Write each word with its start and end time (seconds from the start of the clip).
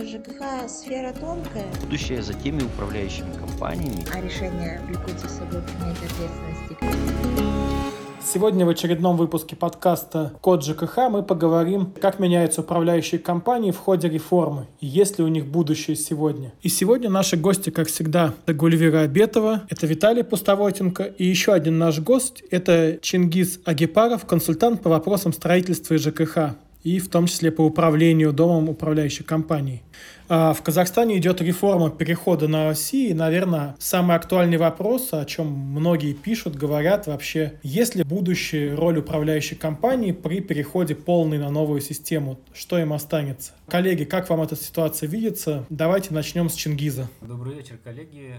что 0.00 0.06
ЖКХ 0.06 0.68
сфера 0.68 1.12
тонкая. 1.12 1.66
Будущее 1.82 2.22
за 2.22 2.32
теми 2.34 2.62
управляющими 2.62 3.32
компаниями. 3.38 4.06
А 4.14 4.20
решение 4.20 4.80
влекут 4.86 5.18
за 5.18 5.28
собой 5.28 5.62
принятие 5.62 6.08
ответственности. 6.08 6.76
Сегодня 8.22 8.64
в 8.64 8.68
очередном 8.68 9.16
выпуске 9.16 9.56
подкаста 9.56 10.32
«Код 10.40 10.64
ЖКХ» 10.64 11.08
мы 11.10 11.22
поговорим, 11.22 11.92
как 12.00 12.18
меняются 12.18 12.60
управляющие 12.60 13.18
компании 13.18 13.72
в 13.72 13.78
ходе 13.78 14.08
реформы 14.08 14.68
и 14.78 14.86
есть 14.86 15.18
ли 15.18 15.24
у 15.24 15.28
них 15.28 15.46
будущее 15.46 15.96
сегодня. 15.96 16.52
И 16.62 16.68
сегодня 16.68 17.10
наши 17.10 17.36
гости, 17.36 17.70
как 17.70 17.88
всегда, 17.88 18.34
это 18.44 18.54
Гульвира 18.54 19.00
Абетова, 19.00 19.62
это 19.68 19.86
Виталий 19.86 20.22
Пустовотенко 20.22 21.02
и 21.02 21.24
еще 21.24 21.52
один 21.52 21.78
наш 21.78 21.98
гость– 21.98 22.44
это 22.50 22.98
Чингис 23.02 23.58
Агипаров, 23.64 24.26
консультант 24.26 24.82
по 24.82 24.90
вопросам 24.90 25.32
строительства 25.32 25.94
и 25.94 25.98
ЖКХ 25.98 26.54
и 26.82 26.98
в 26.98 27.08
том 27.08 27.26
числе 27.26 27.50
по 27.50 27.62
управлению 27.62 28.32
домом 28.32 28.68
управляющей 28.68 29.24
компании. 29.24 29.82
А 30.28 30.52
в 30.52 30.62
Казахстане 30.62 31.18
идет 31.18 31.40
реформа 31.40 31.90
перехода 31.90 32.46
на 32.46 32.66
Россию, 32.66 33.10
и, 33.10 33.14
наверное, 33.14 33.74
самый 33.78 34.16
актуальный 34.16 34.58
вопрос, 34.58 35.08
о 35.12 35.24
чем 35.24 35.48
многие 35.48 36.12
пишут, 36.12 36.54
говорят 36.54 37.08
вообще, 37.08 37.58
есть 37.62 37.96
ли 37.96 38.04
будущее 38.04 38.74
роль 38.74 38.98
управляющей 38.98 39.56
компании 39.56 40.12
при 40.12 40.40
переходе 40.40 40.94
полной 40.94 41.38
на 41.38 41.50
новую 41.50 41.80
систему, 41.80 42.38
что 42.52 42.78
им 42.78 42.92
останется. 42.92 43.52
Коллеги, 43.66 44.04
как 44.04 44.30
вам 44.30 44.42
эта 44.42 44.54
ситуация 44.54 45.08
видится? 45.08 45.66
Давайте 45.68 46.14
начнем 46.14 46.48
с 46.48 46.54
Чингиза. 46.54 47.08
Добрый 47.20 47.56
вечер, 47.56 47.78
коллеги 47.82 48.34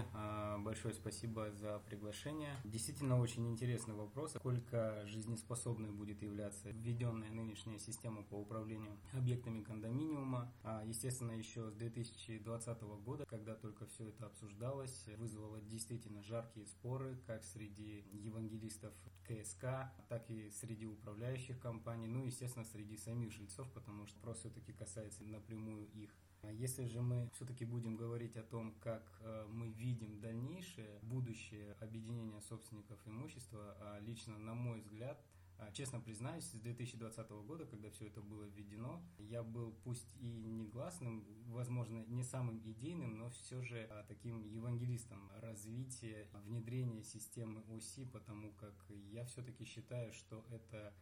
большое 0.72 0.94
спасибо 0.94 1.52
за 1.52 1.78
приглашение. 1.80 2.56
Действительно 2.64 3.20
очень 3.20 3.46
интересный 3.46 3.92
вопрос, 3.94 4.32
сколько 4.32 5.06
жизнеспособной 5.06 5.90
будет 5.90 6.22
являться 6.22 6.70
введенная 6.70 7.30
нынешняя 7.30 7.78
система 7.78 8.22
по 8.22 8.36
управлению 8.36 8.96
объектами 9.12 9.62
кондоминиума. 9.62 10.50
А, 10.62 10.82
естественно, 10.86 11.32
еще 11.32 11.70
с 11.70 11.74
2020 11.74 12.80
года, 13.04 13.26
когда 13.26 13.54
только 13.54 13.84
все 13.84 14.08
это 14.08 14.24
обсуждалось, 14.24 15.08
вызвало 15.18 15.60
действительно 15.60 16.22
жаркие 16.22 16.66
споры, 16.66 17.18
как 17.26 17.44
среди 17.44 18.06
евангелистов 18.10 18.94
КСК, 19.24 19.92
так 20.08 20.30
и 20.30 20.48
среди 20.48 20.86
управляющих 20.86 21.60
компаний, 21.60 22.06
ну, 22.06 22.24
естественно, 22.24 22.64
среди 22.64 22.96
самих 22.96 23.30
жильцов, 23.30 23.70
потому 23.74 24.06
что 24.06 24.16
вопрос 24.20 24.38
все-таки 24.38 24.72
касается 24.72 25.22
напрямую 25.24 25.86
их. 25.92 26.16
А 26.42 26.50
если 26.50 26.86
же 26.86 27.00
мы 27.00 27.30
все-таки 27.34 27.64
будем 27.64 27.96
говорить 27.96 28.36
о 28.36 28.42
том, 28.42 28.74
как 28.80 29.02
э, 29.20 29.46
мы 29.48 29.68
видим 29.68 30.20
дальнейшее 30.20 30.98
будущее 31.02 31.72
объединения 31.80 32.40
собственников 32.40 32.98
имущества, 33.06 33.76
а 33.80 34.00
лично 34.00 34.38
на 34.38 34.54
мой 34.54 34.80
взгляд, 34.80 35.22
а, 35.62 35.70
Честно 35.70 36.00
признаюсь, 36.00 36.44
с 36.44 36.52
2020 36.52 37.30
года, 37.46 37.64
когда 37.66 37.88
все 37.90 38.08
это 38.08 38.20
было 38.20 38.44
введено, 38.44 39.00
я 39.18 39.44
был 39.44 39.72
пусть 39.84 40.08
и 40.18 40.26
негласным, 40.26 41.24
возможно, 41.46 42.04
не 42.08 42.24
самым 42.24 42.58
идейным, 42.68 43.18
но 43.18 43.30
все 43.30 43.62
же 43.62 43.88
таким 44.08 44.44
евангелистом 44.44 45.30
развития, 45.36 46.28
внедрения 46.46 47.04
системы 47.04 47.62
ОСИ, 47.68 48.06
потому 48.06 48.52
как 48.54 48.74
я 49.12 49.24
все-таки 49.24 49.64
считаю, 49.64 50.12
что 50.12 50.44
это 50.50 50.92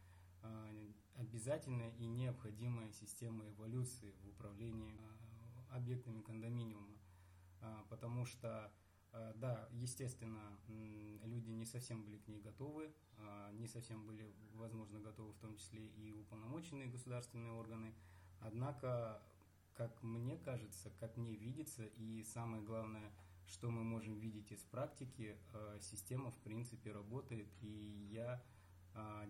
обязательная 1.15 1.91
и 1.97 2.05
необходимая 2.05 2.91
система 2.91 3.47
эволюции 3.47 4.13
в 4.23 4.29
управлении 4.29 4.93
объектами 5.71 6.21
кондоминиума, 6.21 6.97
а, 7.61 7.85
потому 7.89 8.25
что, 8.25 8.71
а, 9.11 9.33
да, 9.35 9.67
естественно, 9.71 10.57
люди 11.23 11.49
не 11.49 11.65
совсем 11.65 12.03
были 12.03 12.17
к 12.17 12.27
ней 12.27 12.39
готовы, 12.41 12.93
а, 13.17 13.51
не 13.53 13.67
совсем 13.67 14.05
были, 14.05 14.33
возможно, 14.53 14.99
готовы 14.99 15.33
в 15.33 15.39
том 15.39 15.55
числе 15.55 15.85
и 15.87 16.13
уполномоченные 16.13 16.87
государственные 16.87 17.53
органы, 17.53 17.93
однако, 18.39 19.21
как 19.73 20.01
мне 20.03 20.37
кажется, 20.37 20.91
как 20.99 21.17
мне 21.17 21.35
видится, 21.35 21.85
и 21.85 22.23
самое 22.23 22.61
главное, 22.63 23.11
что 23.47 23.69
мы 23.69 23.83
можем 23.83 24.19
видеть 24.19 24.51
из 24.51 24.61
практики, 24.63 25.37
система 25.81 26.31
в 26.31 26.37
принципе 26.39 26.91
работает, 26.91 27.49
и 27.61 28.07
я 28.11 28.41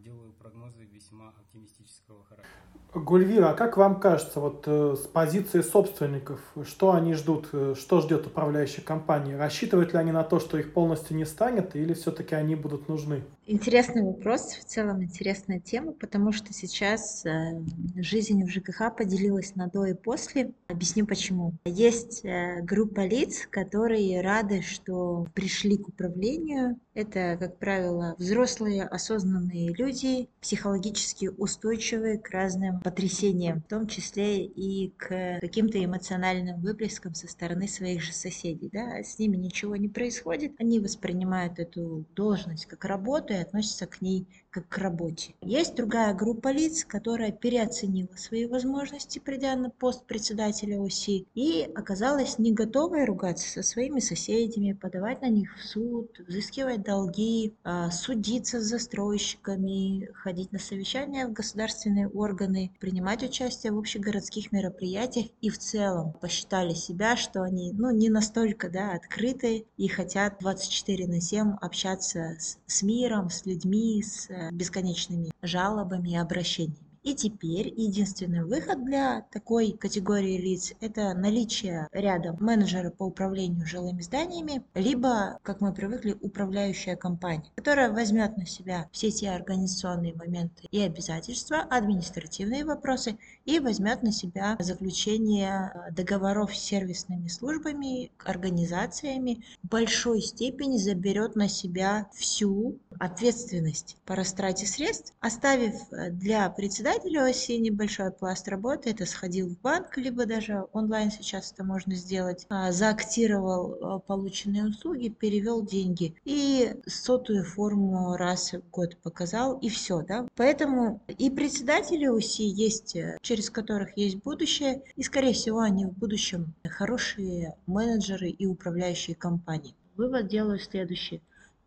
делаю 0.04 0.34
прогнозы 0.34 0.84
весьма 0.92 1.30
оптимистического 1.30 2.24
характера. 2.24 2.62
Гульвира, 2.94 3.52
а 3.52 3.54
как 3.54 3.78
вам 3.78 4.02
кажется, 4.02 4.42
вот 4.42 4.64
э, 4.68 4.96
с 5.02 5.08
позиции 5.08 5.62
собственников, 5.62 6.42
что 6.66 6.92
они 6.92 7.14
ждут, 7.14 7.48
э, 7.54 7.74
что 7.78 8.02
ждет 8.02 8.28
управляющая 8.28 8.84
компания? 8.84 9.38
Рассчитывают 9.38 9.94
ли 9.94 10.00
они 10.00 10.12
на 10.12 10.26
то, 10.26 10.42
что 10.42 10.58
их 10.58 10.74
полностью 10.74 11.16
не 11.16 11.26
станет, 11.26 11.74
или 11.78 11.94
все-таки 11.94 12.36
они 12.36 12.56
будут 12.56 12.90
нужны? 12.90 13.24
Интересный 13.46 14.04
вопрос, 14.04 14.56
в 14.56 14.66
целом 14.66 15.02
интересная 15.04 15.62
тема, 15.62 15.94
потому 15.94 16.34
что 16.34 16.54
сейчас 16.54 17.26
э, 17.26 17.62
жизнь 17.96 18.44
в 18.44 18.50
ЖКХ 18.50 18.94
поделилась 18.98 19.56
на 19.56 19.68
до 19.68 19.86
и 19.86 19.94
после. 19.94 20.52
Объясню 20.68 21.06
почему. 21.06 21.54
Есть 21.64 22.26
группа 22.64 23.06
лиц, 23.06 23.48
которые 23.50 24.22
рады, 24.22 24.62
что 24.62 25.28
пришли 25.34 25.78
к 25.78 25.88
управлению. 25.88 26.78
Это, 26.94 27.38
как 27.40 27.58
правило, 27.58 28.16
взрослые, 28.18 28.84
осознанные 28.84 29.51
люди, 29.52 30.30
психологически 30.42 31.28
устойчивые 31.38 32.18
к 32.18 32.30
разным 32.30 32.82
потрясениям, 32.82 33.62
в 33.62 33.68
том 33.68 33.88
числе 33.88 34.46
и 34.46 34.90
к 34.98 35.40
каким-то 35.40 35.84
эмоциональным 35.84 36.60
выплескам 36.62 37.14
со 37.14 37.28
стороны 37.28 37.68
своих 37.68 38.02
же 38.02 38.14
соседей. 38.14 38.70
Да? 38.72 39.02
С 39.04 39.20
ними 39.20 39.38
ничего 39.38 39.76
не 39.76 39.90
происходит, 39.90 40.54
они 40.60 40.80
воспринимают 40.80 41.60
эту 41.60 42.06
должность 42.16 42.66
как 42.66 42.86
работу, 42.86 43.34
относятся 43.34 43.88
к 43.88 44.02
ней 44.02 44.28
как 44.52 44.68
к 44.68 44.78
работе. 44.78 45.34
Есть 45.42 45.76
другая 45.76 46.14
группа 46.14 46.52
лиц, 46.52 46.86
которая 46.86 47.32
переоценила 47.32 48.16
свои 48.16 48.46
возможности, 48.46 49.20
придя 49.20 49.56
на 49.56 49.70
пост 49.70 50.06
председателя 50.06 50.80
ОСИ, 50.80 51.26
и 51.34 51.72
оказалась 51.74 52.38
не 52.38 52.52
готовой 52.52 53.06
ругаться 53.06 53.50
со 53.50 53.64
своими 53.64 54.00
соседями, 54.00 54.74
подавать 54.74 55.22
на 55.22 55.30
них 55.30 55.58
в 55.58 55.64
суд, 55.64 56.20
взыскивать 56.28 56.84
долги, 56.84 57.54
а, 57.64 57.90
судиться 57.92 58.60
с 58.60 58.66
застройщиками, 58.66 60.10
ходить 60.14 60.52
на 60.52 60.60
совещания 60.60 61.28
в 61.28 61.34
государственные 61.34 62.10
органы, 62.10 62.72
принимать 62.80 63.24
участие 63.24 63.72
в 63.72 63.80
общегородских 63.80 64.52
мероприятиях 64.52 65.28
и 65.40 65.50
в 65.50 65.58
целом 65.58 66.14
посчитали 66.14 66.74
себя, 66.74 67.16
что 67.16 67.42
они 67.42 67.72
ну, 67.72 67.92
не 67.92 68.10
настолько 68.10 68.70
да, 68.70 68.92
открыты 68.94 69.66
и 69.78 69.88
хотят 69.88 70.38
24 70.40 71.08
на 71.08 71.22
7 71.22 71.54
общаться 71.62 72.36
с, 72.38 72.58
с 72.68 72.84
миром, 72.84 73.30
с 73.30 73.46
людьми, 73.46 74.04
с 74.04 74.30
бесконечными 74.52 75.32
жалобами 75.42 76.12
и 76.12 76.18
обращениями. 76.18 76.91
И 77.04 77.16
теперь 77.16 77.74
единственный 77.76 78.44
выход 78.44 78.86
для 78.86 79.22
такой 79.32 79.72
категории 79.72 80.38
лиц– 80.38 80.74
это 80.82 81.16
наличие 81.16 81.88
рядом 81.92 82.38
менеджера 82.40 82.92
по 82.92 83.06
управлению 83.06 83.66
жилыми 83.66 84.02
зданиями, 84.02 84.62
либо, 84.76 85.40
как 85.42 85.62
мы 85.62 85.74
привыкли, 85.74 86.16
управляющая 86.22 86.96
компания, 86.96 87.50
которая 87.56 87.92
возьмет 87.92 88.38
на 88.38 88.46
себя 88.46 88.88
все 88.92 89.10
те 89.10 89.32
организационные 89.32 90.14
моменты 90.14 90.68
и 90.70 90.80
обязательства, 90.80 91.62
административные 91.62 92.66
вопросы, 92.66 93.18
и 93.46 93.60
возьмет 93.60 94.04
на 94.04 94.12
себя 94.12 94.56
заключение 94.60 95.72
э, 95.74 95.92
договоров 95.94 96.56
с 96.56 96.60
сервисными 96.60 97.30
службами, 97.30 98.12
организациями, 98.24 99.44
в 99.64 99.70
большой 99.70 100.22
степени 100.22 100.78
заберет 100.78 101.36
на 101.36 101.50
себя 101.50 102.08
всю 102.14 102.78
ответственность 103.00 103.98
по 104.06 104.16
растрате 104.16 104.68
средств, 104.68 105.16
оставив 105.20 105.74
э, 105.92 106.12
для 106.12 106.48
председателя 106.52 106.91
председателю 106.92 107.24
оси 107.24 107.58
небольшой 107.58 108.12
пласт 108.12 108.48
работы. 108.50 108.90
Это 108.90 109.06
сходил 109.06 109.48
в 109.48 109.58
банк, 109.62 109.96
либо 109.98 110.26
даже 110.26 110.66
онлайн 110.74 111.10
сейчас 111.10 111.54
это 111.54 111.64
можно 111.64 111.96
сделать. 111.96 112.46
А, 112.50 112.72
заактировал 112.72 113.78
а, 113.82 114.00
полученные 114.00 114.66
услуги, 114.66 115.08
перевел 115.08 115.64
деньги. 115.64 116.16
И 116.26 116.76
сотую 116.86 117.46
форму 117.46 118.18
раз 118.18 118.52
в 118.54 118.70
год 118.72 118.98
показал, 118.98 119.58
и 119.60 119.70
все. 119.70 120.02
Да? 120.02 120.28
Поэтому 120.36 121.02
и 121.08 121.30
председатели 121.30 122.08
ОСИ 122.08 122.42
есть, 122.42 122.96
э, 122.98 123.18
через 123.22 123.50
которых 123.50 123.96
есть 123.98 124.18
будущее. 124.18 124.84
И, 124.98 125.04
скорее 125.04 125.34
всего, 125.34 125.60
они 125.60 125.86
в 125.86 125.94
будущем 125.94 126.54
хорошие 126.66 127.56
менеджеры 127.68 128.30
и 128.30 128.46
управляющие 128.46 129.16
компании. 129.16 129.76
Вывод 129.96 130.28
делаю 130.28 130.60
следующий 130.60 131.22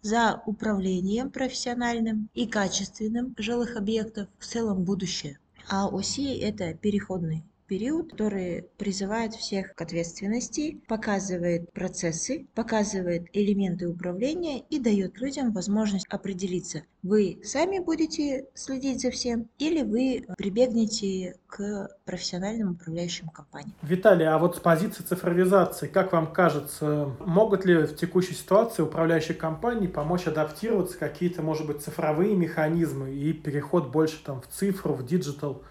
за 0.04 0.42
управлением 0.44 1.30
профессиональным 1.30 2.28
и 2.34 2.46
качественным 2.46 3.34
жилых 3.38 3.76
объектов 3.76 4.28
в 4.38 4.44
целом 4.44 4.84
будущее. 4.84 5.38
А 5.66 5.88
ОСИ– 5.88 6.38
это 6.40 6.74
переходный 6.74 7.42
период, 7.74 8.12
который 8.12 8.66
призывает 8.78 9.34
всех 9.34 9.74
к 9.74 9.80
ответственности, 9.80 10.80
показывает 10.86 11.72
процессы, 11.72 12.46
показывает 12.54 13.24
элементы 13.32 13.88
управления 13.88 14.60
и 14.70 14.78
дает 14.78 15.20
людям 15.20 15.52
возможность 15.52 16.06
определиться, 16.08 16.82
вы 17.02 17.40
сами 17.42 17.80
будете 17.80 18.46
следить 18.54 19.02
за 19.02 19.10
всем 19.10 19.48
или 19.58 19.82
вы 19.82 20.24
прибегнете 20.38 21.34
к 21.48 21.88
профессиональным 22.04 22.72
управляющим 22.74 23.28
компаниям. 23.28 23.74
Виталий, 23.82 24.26
а 24.26 24.38
вот 24.38 24.56
с 24.56 24.60
позиции 24.60 25.02
цифровизации, 25.02 25.88
как 25.88 26.12
вам 26.12 26.32
кажется, 26.32 27.10
могут 27.26 27.64
ли 27.64 27.74
в 27.78 27.96
текущей 27.96 28.34
ситуации 28.34 28.82
управляющие 28.82 29.34
компании 29.34 29.88
помочь 29.88 30.28
адаптироваться 30.28 30.96
какие-то, 30.96 31.42
может 31.42 31.66
быть, 31.66 31.82
цифровые 31.82 32.36
механизмы 32.36 33.12
и 33.12 33.32
переход 33.32 33.88
больше 33.88 34.22
там 34.24 34.40
в 34.40 34.46
цифру, 34.46 34.94
в 34.94 35.04
digital? 35.04 35.64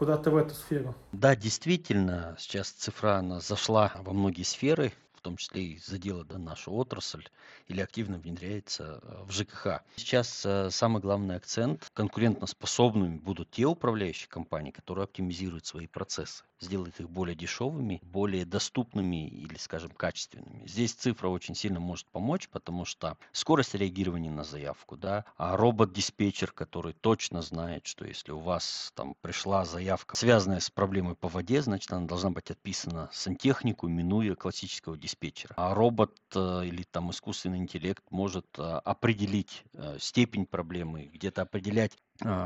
Куда-то 0.00 0.30
в 0.30 0.36
эту 0.38 0.54
сферу. 0.54 0.94
Да, 1.12 1.36
действительно, 1.36 2.34
сейчас 2.38 2.70
цифра 2.70 3.16
она 3.16 3.38
зашла 3.40 3.92
во 3.96 4.14
многие 4.14 4.44
сферы, 4.44 4.94
в 5.20 5.22
том 5.22 5.36
числе 5.36 5.62
и 5.64 5.78
задела 5.78 6.24
да, 6.24 6.38
нашу 6.38 6.72
отрасль, 6.72 7.28
или 7.68 7.82
активно 7.82 8.18
внедряется 8.18 9.00
э, 9.02 9.22
в 9.24 9.32
ЖКХ. 9.32 9.82
Сейчас 9.96 10.46
э, 10.46 10.70
самый 10.70 11.02
главный 11.02 11.36
акцент 11.36 11.90
конкурентоспособными 11.92 13.18
будут 13.18 13.50
те 13.50 13.66
управляющие 13.66 14.28
компании, 14.30 14.70
которые 14.70 15.04
оптимизируют 15.04 15.66
свои 15.66 15.86
процессы, 15.86 16.42
сделают 16.58 16.98
их 17.00 17.10
более 17.10 17.36
дешевыми, 17.36 18.00
более 18.02 18.46
доступными 18.46 19.28
или, 19.28 19.58
скажем, 19.58 19.90
качественными. 19.90 20.66
Здесь 20.66 20.94
цифра 20.94 21.28
очень 21.28 21.54
сильно 21.54 21.80
может 21.80 22.06
помочь, 22.06 22.48
потому 22.48 22.86
что 22.86 23.18
скорость 23.32 23.74
реагирования 23.74 24.30
на 24.30 24.44
заявку, 24.44 24.96
да, 24.96 25.26
а 25.36 25.54
робот-диспетчер, 25.54 26.52
который 26.52 26.94
точно 26.94 27.42
знает, 27.42 27.86
что 27.86 28.06
если 28.06 28.32
у 28.32 28.38
вас 28.38 28.92
там 28.94 29.14
пришла 29.20 29.66
заявка, 29.66 30.16
связанная 30.16 30.60
с 30.60 30.70
проблемой 30.70 31.14
по 31.14 31.28
воде, 31.28 31.60
значит, 31.60 31.92
она 31.92 32.06
должна 32.06 32.30
быть 32.30 32.50
отписана 32.50 33.10
сантехнику, 33.12 33.86
минуя 33.86 34.34
классического 34.34 34.96
диспетчера. 34.96 35.09
А 35.56 35.74
робот 35.74 36.16
э, 36.34 36.64
или 36.66 36.82
там 36.82 37.10
искусственный 37.10 37.58
интеллект 37.58 38.02
может 38.10 38.46
а, 38.58 38.78
определить 38.80 39.64
э, 39.72 39.96
степень 39.98 40.46
проблемы, 40.46 41.10
где-то 41.12 41.42
определять 41.42 41.96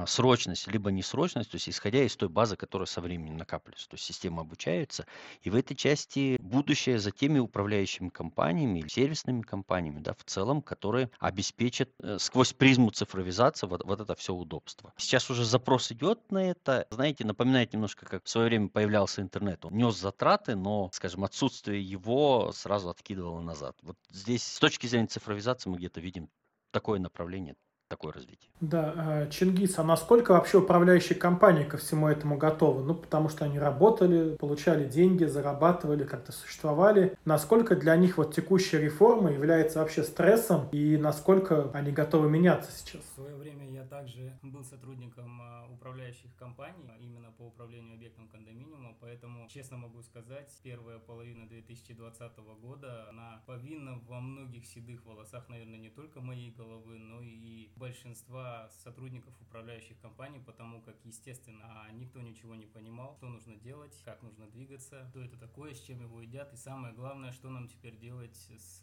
срочность 0.06 0.66
либо 0.66 0.90
несрочность, 0.90 1.50
то 1.50 1.56
есть 1.56 1.68
исходя 1.68 2.02
из 2.02 2.16
той 2.16 2.28
базы, 2.28 2.56
которая 2.56 2.86
со 2.86 3.00
временем 3.00 3.36
накапливается. 3.36 3.88
То 3.88 3.94
есть 3.94 4.04
система 4.04 4.42
обучается. 4.42 5.06
И 5.42 5.50
в 5.50 5.56
этой 5.56 5.74
части 5.74 6.36
будущее 6.40 6.98
за 6.98 7.10
теми 7.10 7.38
управляющими 7.38 8.08
компаниями 8.08 8.80
или 8.80 8.88
сервисными 8.88 9.42
компаниями, 9.42 10.00
да, 10.00 10.14
в 10.14 10.24
целом, 10.24 10.62
которые 10.62 11.10
обеспечат 11.18 11.90
э, 12.00 12.18
сквозь 12.18 12.52
призму 12.52 12.90
цифровизации 12.90 13.66
вот, 13.66 13.84
вот 13.84 14.00
это 14.00 14.14
все 14.14 14.34
удобство. 14.34 14.92
Сейчас 14.96 15.30
уже 15.30 15.44
запрос 15.44 15.90
идет 15.92 16.30
на 16.30 16.50
это. 16.50 16.86
Знаете, 16.90 17.24
напоминает 17.24 17.72
немножко, 17.72 18.06
как 18.06 18.24
в 18.24 18.28
свое 18.28 18.48
время 18.48 18.68
появлялся 18.68 19.22
интернет. 19.22 19.64
Он 19.64 19.74
нес 19.74 19.96
затраты, 19.96 20.56
но, 20.56 20.90
скажем, 20.92 21.24
отсутствие 21.24 21.82
его 21.82 22.52
сразу 22.52 22.90
откидывало 22.90 23.40
назад. 23.40 23.76
Вот 23.82 23.96
здесь 24.10 24.44
с 24.44 24.58
точки 24.58 24.86
зрения 24.86 25.06
цифровизации 25.06 25.70
мы 25.70 25.78
где-то 25.78 26.00
видим 26.00 26.28
такое 26.70 26.98
направление 26.98 27.54
такое 27.94 28.12
развитие. 28.12 28.50
Да, 28.60 28.94
а, 28.96 29.26
Чингис, 29.26 29.78
а 29.78 29.84
насколько 29.84 30.32
вообще 30.32 30.58
управляющие 30.58 31.18
компании 31.18 31.64
ко 31.64 31.76
всему 31.76 32.08
этому 32.08 32.36
готовы? 32.36 32.82
Ну, 32.82 32.94
потому 32.94 33.28
что 33.28 33.44
они 33.44 33.58
работали, 33.58 34.36
получали 34.36 34.88
деньги, 34.88 35.24
зарабатывали, 35.24 36.04
как-то 36.04 36.32
существовали. 36.32 37.16
Насколько 37.24 37.76
для 37.76 37.94
них 37.96 38.18
вот 38.18 38.34
текущая 38.34 38.80
реформа 38.80 39.30
является 39.30 39.78
вообще 39.78 40.02
стрессом 40.02 40.68
и 40.72 40.96
насколько 40.96 41.70
они 41.72 41.92
готовы 41.92 42.28
меняться 42.28 42.70
сейчас? 42.72 43.02
В 43.02 43.14
свое 43.14 43.36
время 43.36 43.70
я 43.70 43.84
также 43.84 44.32
был 44.42 44.64
сотрудником 44.64 45.40
а, 45.40 45.66
управляющих 45.70 46.34
компаний, 46.36 46.90
именно 47.00 47.30
по 47.32 47.42
управлению 47.42 47.94
объектом 47.94 48.28
кондоминиума, 48.28 48.96
поэтому 49.00 49.46
честно 49.48 49.76
могу 49.76 50.02
сказать, 50.02 50.50
первая 50.62 50.98
половина 50.98 51.46
2020 51.48 52.38
года, 52.62 53.08
она 53.10 53.42
повинна 53.46 54.00
во 54.08 54.20
многих 54.20 54.64
седых 54.66 55.04
волосах, 55.04 55.48
наверное, 55.48 55.78
не 55.78 55.90
только 55.90 56.20
моей 56.20 56.50
головы, 56.50 56.98
но 56.98 57.20
и 57.20 57.68
большинства 57.84 58.70
сотрудников 58.82 59.34
управляющих 59.42 60.00
компаний, 60.00 60.40
потому 60.40 60.80
как, 60.80 60.96
естественно, 61.04 61.86
никто 61.92 62.22
ничего 62.22 62.54
не 62.54 62.64
понимал, 62.64 63.14
что 63.14 63.28
нужно 63.28 63.56
делать, 63.56 63.94
как 64.06 64.22
нужно 64.22 64.46
двигаться, 64.46 65.06
что 65.10 65.20
это 65.20 65.36
такое, 65.36 65.74
с 65.74 65.82
чем 65.82 66.00
его 66.00 66.22
едят, 66.22 66.50
и 66.54 66.56
самое 66.56 66.94
главное, 66.94 67.30
что 67.32 67.50
нам 67.50 67.68
теперь 67.68 67.98
делать 67.98 68.34
с 68.56 68.82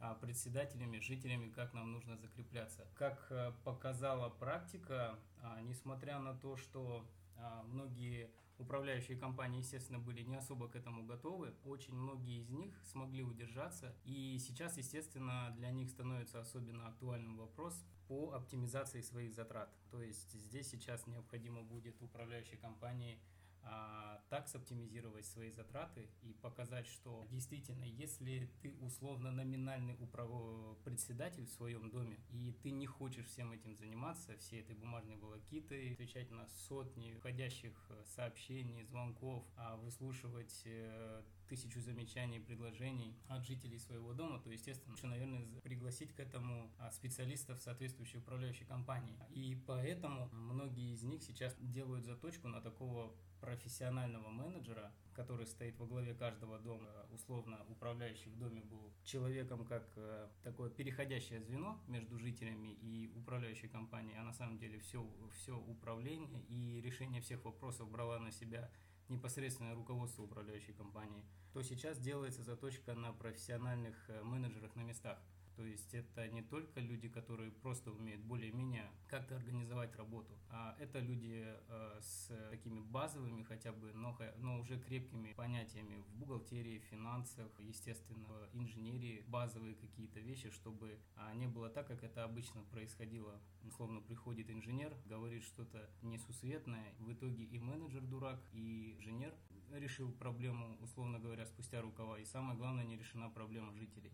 а, 0.00 0.14
председателями, 0.16 0.98
жителями, 0.98 1.48
как 1.48 1.72
нам 1.74 1.92
нужно 1.92 2.16
закрепляться. 2.16 2.88
Как 2.96 3.24
а, 3.30 3.52
показала 3.62 4.30
практика, 4.30 5.16
а, 5.42 5.60
несмотря 5.60 6.18
на 6.18 6.34
то, 6.34 6.56
что 6.56 7.06
многие 7.66 8.30
управляющие 8.60 9.16
компании, 9.16 9.60
естественно, 9.60 9.98
были 9.98 10.22
не 10.22 10.36
особо 10.36 10.68
к 10.68 10.76
этому 10.76 11.04
готовы. 11.04 11.54
Очень 11.64 11.94
многие 11.94 12.40
из 12.40 12.50
них 12.50 12.78
смогли 12.84 13.22
удержаться. 13.22 13.96
И 14.04 14.38
сейчас, 14.38 14.76
естественно, 14.76 15.52
для 15.56 15.70
них 15.70 15.88
становится 15.90 16.40
особенно 16.40 16.86
актуальным 16.86 17.38
вопрос 17.38 17.84
по 18.06 18.32
оптимизации 18.32 19.00
своих 19.00 19.34
затрат. 19.34 19.72
То 19.90 20.02
есть 20.02 20.32
здесь 20.32 20.68
сейчас 20.68 21.06
необходимо 21.06 21.62
будет 21.62 22.00
управляющей 22.02 22.56
компании 22.56 23.18
а, 23.62 24.22
так 24.30 24.48
соптимизировать 24.48 25.26
свои 25.26 25.50
затраты 25.50 26.08
и 26.22 26.32
показать, 26.34 26.86
что 26.86 27.26
действительно, 27.30 27.84
если 27.84 28.50
ты 28.62 28.74
условно 28.80 29.30
номинальный 29.30 29.96
управ... 30.00 30.30
председатель 30.84 31.46
в 31.46 31.50
своем 31.50 31.90
доме, 31.90 32.18
и 32.30 32.52
ты 32.62 32.70
не 32.70 32.86
хочешь 32.86 33.26
всем 33.26 33.52
этим 33.52 33.76
заниматься, 33.76 34.36
все 34.38 34.60
этой 34.60 34.74
бумажной 34.74 35.16
волокитой, 35.16 35.92
отвечать 35.92 36.30
на 36.30 36.46
сотни 36.46 37.14
входящих 37.14 37.74
э, 37.90 38.04
сообщений, 38.06 38.84
звонков, 38.84 39.44
а 39.56 39.76
выслушивать 39.76 40.62
э, 40.64 41.22
тысячу 41.50 41.80
замечаний 41.80 42.36
и 42.36 42.40
предложений 42.40 43.16
от 43.28 43.44
жителей 43.44 43.78
своего 43.78 44.14
дома, 44.14 44.38
то, 44.38 44.50
естественно, 44.50 44.94
еще, 44.94 45.08
наверное, 45.08 45.44
пригласить 45.62 46.14
к 46.14 46.20
этому 46.20 46.70
а, 46.78 46.92
специалистов 46.92 47.60
соответствующей 47.60 48.18
управляющей 48.18 48.64
компании. 48.64 49.18
И 49.30 49.58
поэтому 49.66 50.28
многие 50.32 50.94
из 50.94 51.02
них 51.02 51.22
сейчас 51.22 51.56
делают 51.60 52.04
заточку 52.04 52.46
на 52.46 52.60
такого 52.60 53.12
профессионального 53.40 54.28
менеджера, 54.28 54.92
который 55.12 55.46
стоит 55.46 55.76
во 55.78 55.86
главе 55.86 56.14
каждого 56.14 56.58
дома, 56.58 56.88
условно 57.10 57.58
управляющий 57.68 58.30
в 58.30 58.38
доме 58.38 58.62
был 58.62 58.92
человеком 59.02 59.66
как 59.66 59.90
э, 59.96 60.28
такое 60.44 60.70
переходящее 60.70 61.40
звено 61.40 61.80
между 61.88 62.18
жителями 62.18 62.74
и 62.74 63.10
управляющей 63.16 63.68
компанией, 63.68 64.16
а 64.18 64.22
на 64.22 64.32
самом 64.32 64.58
деле 64.58 64.78
все, 64.78 65.04
все 65.32 65.58
управление 65.58 66.42
и 66.48 66.80
решение 66.80 67.20
всех 67.20 67.44
вопросов 67.44 67.90
брала 67.90 68.18
на 68.20 68.30
себя 68.30 68.70
непосредственное 69.10 69.74
руководство 69.74 70.22
управляющей 70.22 70.72
компании, 70.72 71.24
то 71.52 71.62
сейчас 71.62 71.98
делается 71.98 72.42
заточка 72.42 72.94
на 72.94 73.12
профессиональных 73.12 73.96
э, 74.08 74.22
менеджерах 74.22 74.74
на 74.76 74.82
местах. 74.82 75.18
То 75.60 75.66
есть 75.66 75.92
это 75.92 76.26
не 76.28 76.40
только 76.40 76.80
люди, 76.80 77.10
которые 77.10 77.50
просто 77.50 77.90
умеют 77.92 78.22
более-менее 78.22 78.90
как-то 79.08 79.36
организовать 79.36 79.94
работу, 79.94 80.32
а 80.48 80.74
это 80.80 81.00
люди 81.00 81.44
э, 81.44 81.98
с 82.00 82.32
такими 82.50 82.80
базовыми 82.80 83.42
хотя 83.42 83.70
бы, 83.70 83.92
но, 83.92 84.16
но 84.38 84.58
уже 84.58 84.78
крепкими 84.80 85.34
понятиями 85.34 85.96
в 85.96 86.14
бухгалтерии, 86.14 86.78
финансах, 86.90 87.52
естественно, 87.58 88.26
в 88.26 88.56
инженерии, 88.56 89.22
базовые 89.28 89.74
какие-то 89.74 90.20
вещи, 90.20 90.48
чтобы 90.48 90.98
а, 91.14 91.34
не 91.34 91.46
было 91.46 91.68
так, 91.68 91.86
как 91.88 92.04
это 92.04 92.24
обычно 92.24 92.62
происходило. 92.62 93.38
Условно 93.62 94.00
приходит 94.00 94.48
инженер, 94.48 94.96
говорит 95.04 95.42
что-то 95.42 95.90
несусветное, 96.00 96.94
в 97.00 97.12
итоге 97.12 97.44
и 97.44 97.58
менеджер 97.58 98.00
дурак, 98.00 98.40
и 98.54 98.94
инженер 98.96 99.34
решил 99.72 100.10
проблему, 100.10 100.78
условно 100.80 101.18
говоря, 101.18 101.44
спустя 101.44 101.82
рукава, 101.82 102.18
и 102.18 102.24
самое 102.24 102.56
главное, 102.56 102.86
не 102.86 102.96
решена 102.96 103.28
проблема 103.28 103.74
жителей. 103.74 104.10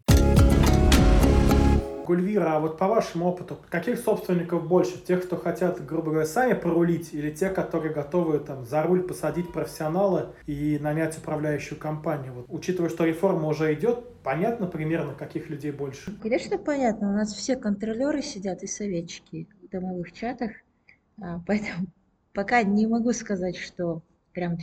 Гульвира, 2.06 2.56
а 2.56 2.60
вот 2.60 2.78
по 2.78 2.86
вашему 2.86 3.26
опыту, 3.26 3.58
каких 3.68 3.98
собственников 3.98 4.66
больше? 4.66 4.98
Тех, 4.98 5.24
кто 5.24 5.36
хотят, 5.36 5.84
грубо 5.84 6.12
говоря, 6.12 6.26
сами 6.26 6.54
порулить, 6.54 7.12
или 7.12 7.30
те, 7.30 7.50
которые 7.50 7.92
готовы 7.92 8.38
там 8.38 8.64
за 8.64 8.82
руль 8.82 9.02
посадить 9.02 9.52
профессионала 9.52 10.32
и 10.46 10.78
нанять 10.80 11.18
управляющую 11.18 11.78
компанию? 11.78 12.32
Вот, 12.32 12.46
учитывая, 12.48 12.90
что 12.90 13.04
реформа 13.04 13.48
уже 13.48 13.74
идет, 13.74 14.04
понятно 14.22 14.66
примерно, 14.68 15.14
каких 15.14 15.50
людей 15.50 15.72
больше? 15.72 16.16
Конечно, 16.22 16.58
понятно. 16.58 17.10
У 17.10 17.12
нас 17.12 17.34
все 17.34 17.56
контролеры 17.56 18.22
сидят 18.22 18.62
и 18.62 18.68
советчики 18.68 19.48
в 19.62 19.68
домовых 19.70 20.12
чатах, 20.12 20.52
а, 21.20 21.40
поэтому 21.46 21.86
пока 22.32 22.62
не 22.62 22.86
могу 22.86 23.12
сказать, 23.12 23.56
что 23.56 24.02
прям 24.32 24.58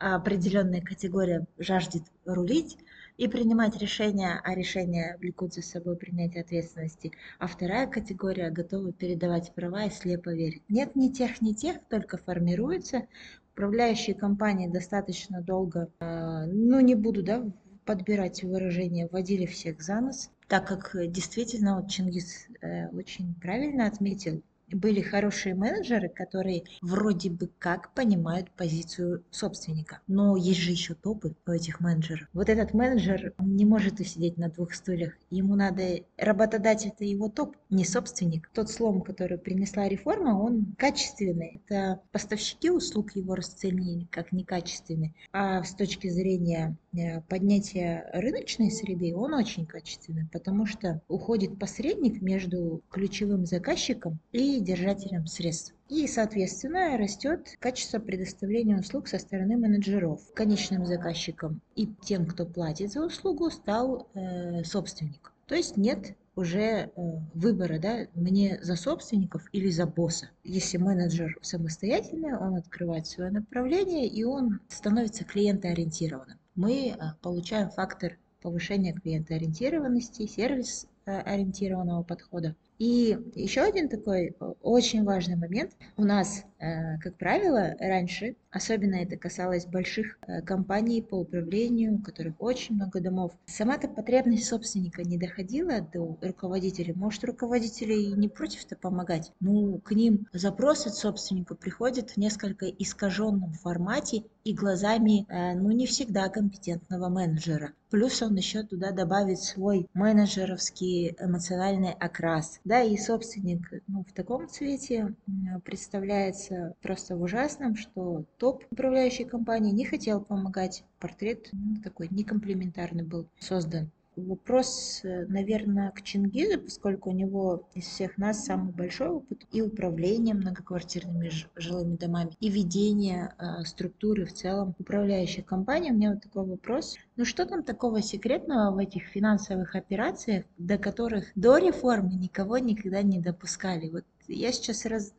а, 0.00 0.16
определенная 0.16 0.80
категория 0.80 1.46
жаждет 1.58 2.02
рулить, 2.24 2.76
и 3.16 3.28
принимать 3.28 3.76
решения, 3.76 4.40
а 4.42 4.54
решения 4.54 5.16
влекут 5.20 5.54
за 5.54 5.62
собой 5.62 5.96
принятие 5.96 6.42
ответственности. 6.42 7.12
А 7.38 7.46
вторая 7.46 7.86
категория 7.86 8.50
готова 8.50 8.92
передавать 8.92 9.52
права 9.54 9.84
и 9.84 9.90
слепо 9.90 10.30
верить. 10.30 10.62
Нет 10.68 10.96
ни 10.96 11.08
тех, 11.08 11.40
ни 11.40 11.52
тех, 11.52 11.76
только 11.88 12.16
формируется. 12.16 13.06
Управляющие 13.52 14.14
компании 14.14 14.66
достаточно 14.66 15.42
долго, 15.42 15.90
э, 16.00 16.44
ну 16.46 16.80
не 16.80 16.94
буду 16.94 17.22
да, 17.22 17.44
подбирать 17.84 18.42
выражения, 18.42 19.08
вводили 19.10 19.44
всех 19.46 19.82
за 19.82 20.00
нос, 20.00 20.30
так 20.48 20.66
как 20.66 20.94
действительно 21.10 21.76
вот 21.76 21.90
Чингис 21.90 22.46
э, 22.60 22.88
очень 22.88 23.34
правильно 23.34 23.86
отметил, 23.86 24.42
были 24.74 25.00
хорошие 25.00 25.54
менеджеры, 25.54 26.08
которые 26.08 26.64
вроде 26.80 27.30
бы 27.30 27.48
как 27.58 27.94
понимают 27.94 28.50
позицию 28.52 29.24
собственника. 29.30 30.00
Но 30.06 30.36
есть 30.36 30.60
же 30.60 30.70
еще 30.70 30.94
топы 30.94 31.34
у 31.46 31.50
этих 31.50 31.80
менеджеров. 31.80 32.28
Вот 32.32 32.48
этот 32.48 32.74
менеджер 32.74 33.34
он 33.38 33.56
не 33.56 33.64
может 33.64 33.98
сидеть 34.06 34.38
на 34.38 34.48
двух 34.48 34.74
стульях. 34.74 35.14
Ему 35.30 35.54
надо... 35.54 36.00
Работодатель 36.16 36.92
это 36.92 37.04
его 37.04 37.28
топ, 37.28 37.56
не 37.70 37.84
собственник. 37.84 38.50
Тот 38.52 38.70
слом, 38.70 39.02
который 39.02 39.38
принесла 39.38 39.88
реформа, 39.88 40.38
он 40.38 40.74
качественный. 40.78 41.62
Это 41.66 42.00
поставщики 42.12 42.70
услуг 42.70 43.16
его 43.16 43.34
расценили 43.34 44.06
как 44.10 44.32
некачественный. 44.32 45.14
А 45.32 45.62
с 45.62 45.74
точки 45.74 46.08
зрения 46.08 46.76
э, 46.92 47.20
поднятия 47.22 48.08
рыночной 48.12 48.70
среды, 48.70 49.14
он 49.14 49.34
очень 49.34 49.66
качественный, 49.66 50.28
потому 50.32 50.66
что 50.66 51.00
уходит 51.08 51.58
посредник 51.58 52.20
между 52.22 52.82
ключевым 52.90 53.46
заказчиком 53.46 54.18
и 54.32 54.60
держателям 54.62 55.26
средств. 55.26 55.74
И, 55.88 56.06
соответственно, 56.06 56.96
растет 56.96 57.56
качество 57.58 57.98
предоставления 57.98 58.78
услуг 58.78 59.08
со 59.08 59.18
стороны 59.18 59.58
менеджеров. 59.58 60.20
Конечным 60.34 60.86
заказчиком 60.86 61.60
и 61.76 61.86
тем, 61.86 62.26
кто 62.26 62.46
платит 62.46 62.92
за 62.92 63.04
услугу, 63.04 63.50
стал 63.50 64.08
э, 64.14 64.64
собственник. 64.64 65.32
То 65.46 65.54
есть 65.54 65.76
нет 65.76 66.16
уже 66.34 66.60
э, 66.60 66.90
выбора, 67.34 67.78
да, 67.78 68.06
мне 68.14 68.58
за 68.62 68.76
собственников 68.76 69.42
или 69.52 69.68
за 69.70 69.86
босса. 69.86 70.30
Если 70.44 70.78
менеджер 70.78 71.36
самостоятельный, 71.42 72.38
он 72.38 72.56
открывает 72.56 73.06
свое 73.06 73.30
направление 73.30 74.06
и 74.06 74.24
он 74.24 74.60
становится 74.68 75.24
клиентоориентированным. 75.24 76.38
Мы 76.54 76.88
э, 76.88 76.96
получаем 77.20 77.70
фактор 77.70 78.16
повышения 78.40 78.94
клиентоориентированности, 78.94 80.26
сервис 80.26 80.86
ориентированного 81.04 82.02
подхода. 82.02 82.56
И 82.82 83.16
еще 83.36 83.60
один 83.60 83.88
такой 83.88 84.30
э, 84.30 84.44
очень 84.60 85.04
важный 85.04 85.36
момент. 85.36 85.70
У 85.96 86.02
нас, 86.02 86.42
э, 86.58 86.98
как 86.98 87.16
правило, 87.16 87.76
раньше, 87.78 88.34
особенно 88.50 88.96
это 88.96 89.16
касалось 89.16 89.66
больших 89.66 90.18
э, 90.26 90.42
компаний 90.42 91.00
по 91.00 91.14
управлению, 91.14 91.94
у 91.94 91.98
которых 91.98 92.34
очень 92.40 92.74
много 92.74 93.00
домов, 93.00 93.34
сама-то 93.46 93.86
потребность 93.86 94.46
собственника 94.46 95.04
не 95.04 95.16
доходила 95.16 95.80
до 95.80 96.18
руководителей. 96.20 96.92
Может, 96.92 97.22
руководители 97.22 97.94
и 97.94 98.14
не 98.14 98.28
против-то 98.28 98.74
помогать. 98.74 99.30
Ну, 99.38 99.78
к 99.78 99.92
ним 99.92 100.26
запрос 100.32 100.84
от 100.88 100.96
собственника 100.96 101.54
приходит 101.54 102.10
в 102.10 102.16
несколько 102.16 102.66
искаженном 102.66 103.52
формате 103.52 104.24
и 104.42 104.52
глазами, 104.54 105.24
ну, 105.54 105.70
не 105.70 105.86
всегда 105.86 106.28
компетентного 106.28 107.08
менеджера. 107.08 107.74
Плюс 107.92 108.22
он 108.22 108.34
еще 108.36 108.62
туда 108.62 108.90
добавит 108.90 109.38
свой 109.38 109.86
менеджеровский 109.92 111.14
эмоциональный 111.20 111.92
окрас 111.92 112.58
да, 112.64 112.80
и 112.80 112.96
собственник 112.96 113.70
ну, 113.86 114.02
в 114.02 114.14
таком 114.14 114.48
цвете 114.48 115.14
представляется 115.62 116.74
просто 116.80 117.16
ужасным, 117.16 117.76
что 117.76 118.24
топ 118.38 118.64
управляющей 118.70 119.26
компании 119.26 119.72
не 119.72 119.84
хотел 119.84 120.22
помогать, 120.22 120.84
портрет 121.00 121.50
ну, 121.52 121.82
такой 121.82 122.08
некомплементарный 122.10 123.04
был 123.04 123.28
создан. 123.38 123.90
Вопрос, 124.16 125.00
э, 125.04 125.24
наверное, 125.26 125.90
к 125.90 126.02
Чингизу, 126.02 126.60
поскольку 126.60 127.10
у 127.10 127.14
него 127.14 127.66
из 127.74 127.86
всех 127.86 128.18
нас 128.18 128.44
самый 128.44 128.70
большой 128.70 129.08
опыт 129.08 129.46
и 129.50 129.62
управления 129.62 130.34
многоквартирными 130.34 131.30
жилыми 131.56 131.96
домами, 131.96 132.32
и 132.38 132.50
ведения 132.50 133.34
э, 133.38 133.64
структуры 133.64 134.26
в 134.26 134.34
целом 134.34 134.74
управляющей 134.78 135.42
компании. 135.42 135.90
У 135.90 135.94
меня 135.94 136.10
вот 136.12 136.22
такой 136.22 136.44
вопрос. 136.44 136.96
Ну 137.16 137.24
что 137.24 137.46
там 137.46 137.62
такого 137.62 138.02
секретного 138.02 138.74
в 138.74 138.78
этих 138.78 139.04
финансовых 139.04 139.74
операциях, 139.76 140.44
до 140.58 140.76
которых 140.76 141.32
до 141.34 141.56
реформы 141.56 142.12
никого 142.12 142.58
никогда 142.58 143.00
не 143.00 143.18
допускали? 143.18 143.88
Вот 143.88 144.04
я 144.28 144.52
сейчас 144.52 144.84
раз, 144.84 145.14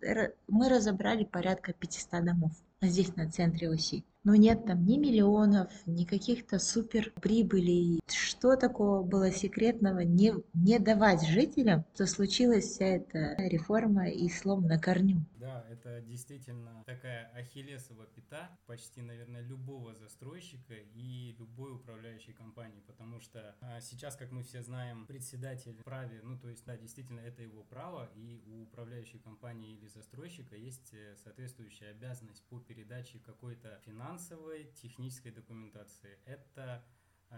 мы 0.48 0.70
разобрали 0.70 1.24
порядка 1.24 1.74
500 1.74 2.24
домов 2.24 2.52
здесь 2.88 3.16
на 3.16 3.30
центре 3.30 3.70
оси 3.70 4.04
но 4.24 4.36
нет 4.36 4.66
там 4.66 4.86
ни 4.86 4.98
миллионов, 4.98 5.70
ни 5.86 6.06
каких-то 6.06 6.60
супер 6.60 7.12
прибылей. 7.22 8.00
Что 8.08 8.56
такого 8.56 9.04
было 9.04 9.32
секретного 9.32 10.00
не, 10.00 10.34
не 10.54 10.80
давать 10.80 11.26
жителям, 11.28 11.84
что 11.94 12.06
случилась 12.06 12.66
вся 12.66 12.86
эта 12.86 13.36
реформа 13.38 14.10
и 14.10 14.30
слом 14.30 14.66
на 14.66 14.80
корню? 14.80 15.26
Да, 15.54 15.64
это 15.70 16.02
действительно 16.02 16.84
такая 16.84 17.28
ахиллесова 17.36 18.08
пята 18.08 18.50
почти, 18.66 19.04
наверное, 19.04 19.42
любого 19.42 19.94
застройщика 19.94 20.74
и 20.74 21.36
любой 21.38 21.76
управляющей 21.76 22.34
компании, 22.34 22.82
потому 22.88 23.20
что 23.20 23.56
а, 23.62 23.80
сейчас, 23.80 24.16
как 24.16 24.32
мы 24.32 24.42
все 24.42 24.64
знаем, 24.64 25.06
председатель 25.06 25.80
праве, 25.84 26.22
ну 26.24 26.40
то 26.40 26.50
есть, 26.50 26.66
да, 26.66 26.76
действительно, 26.76 27.20
это 27.20 27.44
его 27.44 27.64
право, 27.64 28.10
и 28.16 28.42
у 28.48 28.64
управляющей 28.64 29.20
компании 29.20 29.76
или 29.76 29.86
застройщика 29.86 30.56
есть 30.56 30.92
э, 30.92 31.16
соответствующая 31.18 31.90
обязанность 31.90 32.44
по 32.48 32.60
передаче 32.60 33.20
какой-то 33.20 33.80
финансовой 33.86 34.72
технической 34.82 35.32
документации. 35.32 36.18
Это 36.26 36.84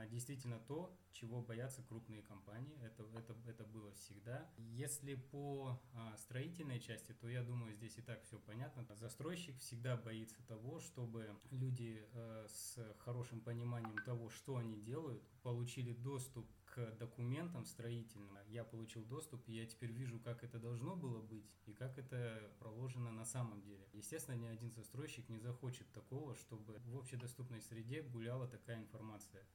действительно 0.09 0.59
то, 0.59 0.95
чего 1.11 1.41
боятся 1.41 1.81
крупные 1.83 2.21
компании. 2.21 2.77
Это, 2.81 3.03
это, 3.15 3.35
это 3.47 3.63
было 3.63 3.91
всегда. 3.93 4.49
Если 4.57 5.15
по 5.15 5.79
а, 5.93 6.17
строительной 6.17 6.79
части, 6.79 7.13
то 7.13 7.29
я 7.29 7.43
думаю, 7.43 7.73
здесь 7.73 7.97
и 7.97 8.01
так 8.01 8.23
все 8.23 8.37
понятно. 8.39 8.85
Застройщик 8.95 9.57
всегда 9.59 9.95
боится 9.95 10.43
того, 10.47 10.79
чтобы 10.79 11.29
люди 11.51 12.03
а, 12.13 12.45
с 12.49 12.77
хорошим 12.99 13.39
пониманием 13.41 13.97
того, 14.05 14.29
что 14.29 14.57
они 14.57 14.81
делают, 14.81 15.23
получили 15.41 15.93
доступ 15.93 16.45
к 16.65 16.91
документам 16.99 17.65
строительным. 17.65 18.37
Я 18.47 18.65
получил 18.65 19.05
доступ, 19.05 19.47
и 19.47 19.53
я 19.53 19.65
теперь 19.65 19.91
вижу, 19.91 20.19
как 20.19 20.43
это 20.43 20.59
должно 20.59 20.95
было 20.95 21.21
быть 21.21 21.49
и 21.65 21.73
как 21.73 21.97
это 21.97 22.51
проложено 22.59 23.11
на 23.11 23.23
самом 23.23 23.61
деле. 23.61 23.87
Естественно, 23.93 24.35
ни 24.35 24.47
один 24.47 24.71
застройщик 24.71 25.29
не 25.29 25.39
захочет 25.39 25.89
такого, 25.93 26.35
чтобы 26.35 26.79
в 26.79 26.97
общедоступной 26.97 27.61
среде 27.61 28.01
гуляла 28.01 28.47
такая 28.47 28.77
информация 28.77 29.45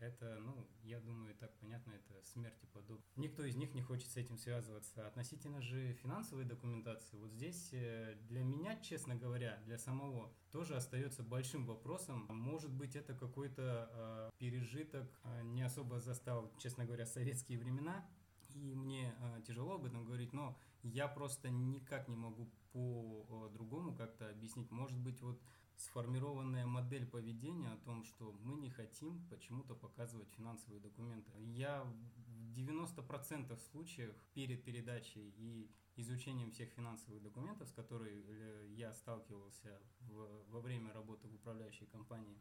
это, 0.00 0.38
ну, 0.40 0.68
я 0.82 1.00
думаю, 1.00 1.34
так 1.34 1.56
понятно, 1.58 1.92
это 1.92 2.22
смерти 2.24 2.66
подобно. 2.72 3.04
Никто 3.16 3.44
из 3.44 3.56
них 3.56 3.74
не 3.74 3.82
хочет 3.82 4.10
с 4.10 4.16
этим 4.16 4.36
связываться. 4.38 5.06
Относительно 5.06 5.60
же 5.60 5.92
финансовой 5.94 6.44
документации, 6.44 7.16
вот 7.16 7.30
здесь 7.30 7.70
э, 7.72 8.16
для 8.28 8.42
меня, 8.42 8.76
честно 8.80 9.14
говоря, 9.14 9.60
для 9.66 9.78
самого, 9.78 10.32
тоже 10.50 10.74
остается 10.74 11.22
большим 11.22 11.66
вопросом. 11.66 12.26
Может 12.28 12.72
быть, 12.72 12.96
это 12.96 13.14
какой-то 13.14 13.90
э, 13.92 14.30
пережиток, 14.38 15.08
э, 15.24 15.42
не 15.42 15.62
особо 15.62 16.00
застал, 16.00 16.52
честно 16.58 16.84
говоря, 16.84 17.06
советские 17.06 17.58
времена, 17.58 18.08
и 18.54 18.74
мне 18.74 19.14
э, 19.18 19.42
тяжело 19.46 19.74
об 19.74 19.84
этом 19.84 20.04
говорить, 20.04 20.32
но 20.32 20.58
я 20.82 21.08
просто 21.08 21.50
никак 21.50 22.08
не 22.08 22.16
могу 22.16 22.50
по-другому 22.72 23.94
как-то 23.94 24.28
объяснить. 24.28 24.70
Может 24.70 24.98
быть, 24.98 25.20
вот 25.20 25.40
сформированная 25.76 26.66
модель 26.66 27.06
поведения 27.06 27.68
о 27.68 27.78
том, 27.78 28.04
что 28.04 28.32
мы 28.42 28.56
не 28.56 28.70
хотим 28.70 29.26
почему-то 29.28 29.74
показывать 29.74 30.28
финансовые 30.36 30.80
документы. 30.80 31.32
Я 31.38 31.84
в 31.84 32.58
90% 32.58 33.58
случаев 33.70 34.14
перед 34.34 34.62
передачей 34.64 35.34
и 35.36 35.70
изучением 35.96 36.50
всех 36.50 36.70
финансовых 36.70 37.22
документов, 37.22 37.68
с 37.68 37.72
которыми 37.72 38.24
э, 38.26 38.66
я 38.70 38.92
сталкивался 38.94 39.80
в, 40.00 40.44
во 40.48 40.60
время 40.60 40.92
работы 40.92 41.28
в 41.28 41.34
управляющей 41.34 41.86
компании, 41.86 42.40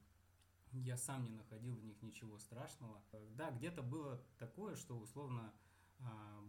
я 0.71 0.97
сам 0.97 1.23
не 1.23 1.31
находил 1.31 1.75
в 1.75 1.83
них 1.83 2.01
ничего 2.01 2.37
страшного. 2.37 3.01
Да, 3.35 3.51
где-то 3.51 3.81
было 3.81 4.21
такое, 4.37 4.75
что 4.75 4.97
условно 4.97 5.51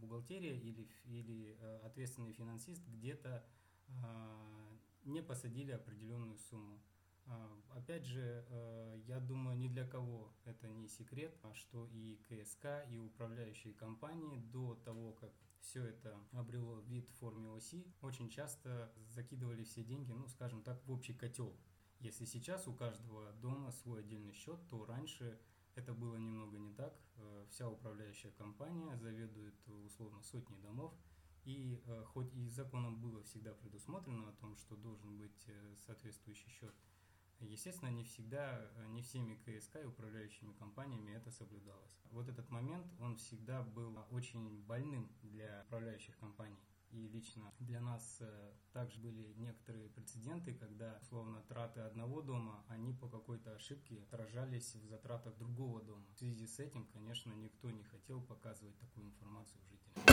бухгалтерия 0.01 0.55
или, 0.55 0.89
или 1.05 1.57
э, 1.61 1.79
ответственный 1.85 2.33
финансист 2.33 2.87
где-то 2.89 3.45
а, 4.03 4.79
не 5.05 5.23
посадили 5.23 5.73
определенную 5.73 6.37
сумму. 6.39 6.81
А, 7.27 7.61
опять 7.77 8.05
же, 8.05 8.45
э, 8.49 9.01
я 9.07 9.21
думаю, 9.21 9.57
ни 9.57 9.69
для 9.69 9.87
кого 9.87 10.33
это 10.45 10.69
не 10.69 10.89
секрет, 10.89 11.37
а 11.43 11.55
что 11.55 11.87
и 11.93 12.17
КСК, 12.29 12.87
и 12.91 12.99
управляющие 12.99 13.75
компании 13.75 14.39
до 14.39 14.75
того, 14.85 15.13
как 15.13 15.33
все 15.61 15.85
это 15.85 16.19
обрело 16.33 16.81
вид 16.81 17.09
в 17.09 17.19
форме 17.19 17.51
оси, 17.51 17.87
очень 18.01 18.31
часто 18.31 18.93
закидывали 19.09 19.63
все 19.63 19.85
деньги, 19.85 20.13
ну, 20.13 20.27
скажем 20.29 20.63
так, 20.63 20.85
в 20.87 20.91
общий 20.91 21.13
котел. 21.13 21.55
Если 21.99 22.25
сейчас 22.25 22.67
у 22.67 22.73
каждого 22.73 23.31
дома 23.35 23.71
свой 23.73 24.01
отдельный 24.01 24.33
счет, 24.33 24.59
то 24.69 24.87
раньше 24.87 25.39
это 25.75 25.93
было 25.95 26.17
немного 26.17 26.59
не 26.59 26.73
так. 26.73 26.95
Э, 27.17 27.47
вся 27.51 27.69
управляющая 27.69 28.31
компания 28.33 28.97
заведует 28.97 29.55
условно 29.87 30.23
сотни 30.23 30.57
домов, 30.57 30.93
и 31.45 31.83
э, 31.87 32.05
хоть 32.07 32.33
и 32.35 32.49
законом 32.49 33.01
было 33.01 33.23
всегда 33.23 33.55
предусмотрено 33.55 34.29
о 34.29 34.33
том, 34.33 34.57
что 34.57 34.77
должен 34.77 35.19
быть 35.19 35.45
э, 35.47 35.75
соответствующий 35.87 36.51
счет, 36.51 36.75
естественно, 37.41 37.89
не 37.89 38.05
всегда, 38.05 38.71
не 38.89 39.03
всеми 39.03 39.35
КСК 39.37 39.77
и 39.77 39.87
управляющими 39.87 40.53
компаниями 40.53 41.13
это 41.13 41.31
соблюдалось. 41.31 41.99
Вот 42.11 42.29
этот 42.29 42.51
момент, 42.51 42.87
он 43.01 43.17
всегда 43.17 43.63
был 43.63 43.99
очень 44.11 44.63
больным 44.65 45.11
для 45.23 45.63
управляющих 45.67 46.19
компаний. 46.19 46.59
И 46.93 47.07
лично 47.09 47.53
для 47.61 47.81
нас 47.81 48.21
также 48.73 48.99
были 48.99 49.33
некоторые 49.35 49.89
прецеденты, 49.91 50.55
когда, 50.55 51.01
словно 51.09 51.41
траты 51.43 51.81
одного 51.81 52.21
дома, 52.21 52.65
они 52.69 52.93
по 52.93 53.09
какой-то 53.09 53.55
ошибке 53.55 54.03
отражались 54.03 54.75
в 54.75 54.85
затратах 54.87 55.37
другого 55.39 55.83
дома. 55.83 56.05
В 56.15 56.19
связи 56.19 56.47
с 56.47 56.59
этим, 56.59 56.87
конечно, 56.87 57.33
никто 57.33 57.71
не 57.71 57.85
хотел 57.85 58.21
показывать 58.21 58.77
такую 58.79 59.07
информацию 59.07 59.61
жителям. 59.69 60.10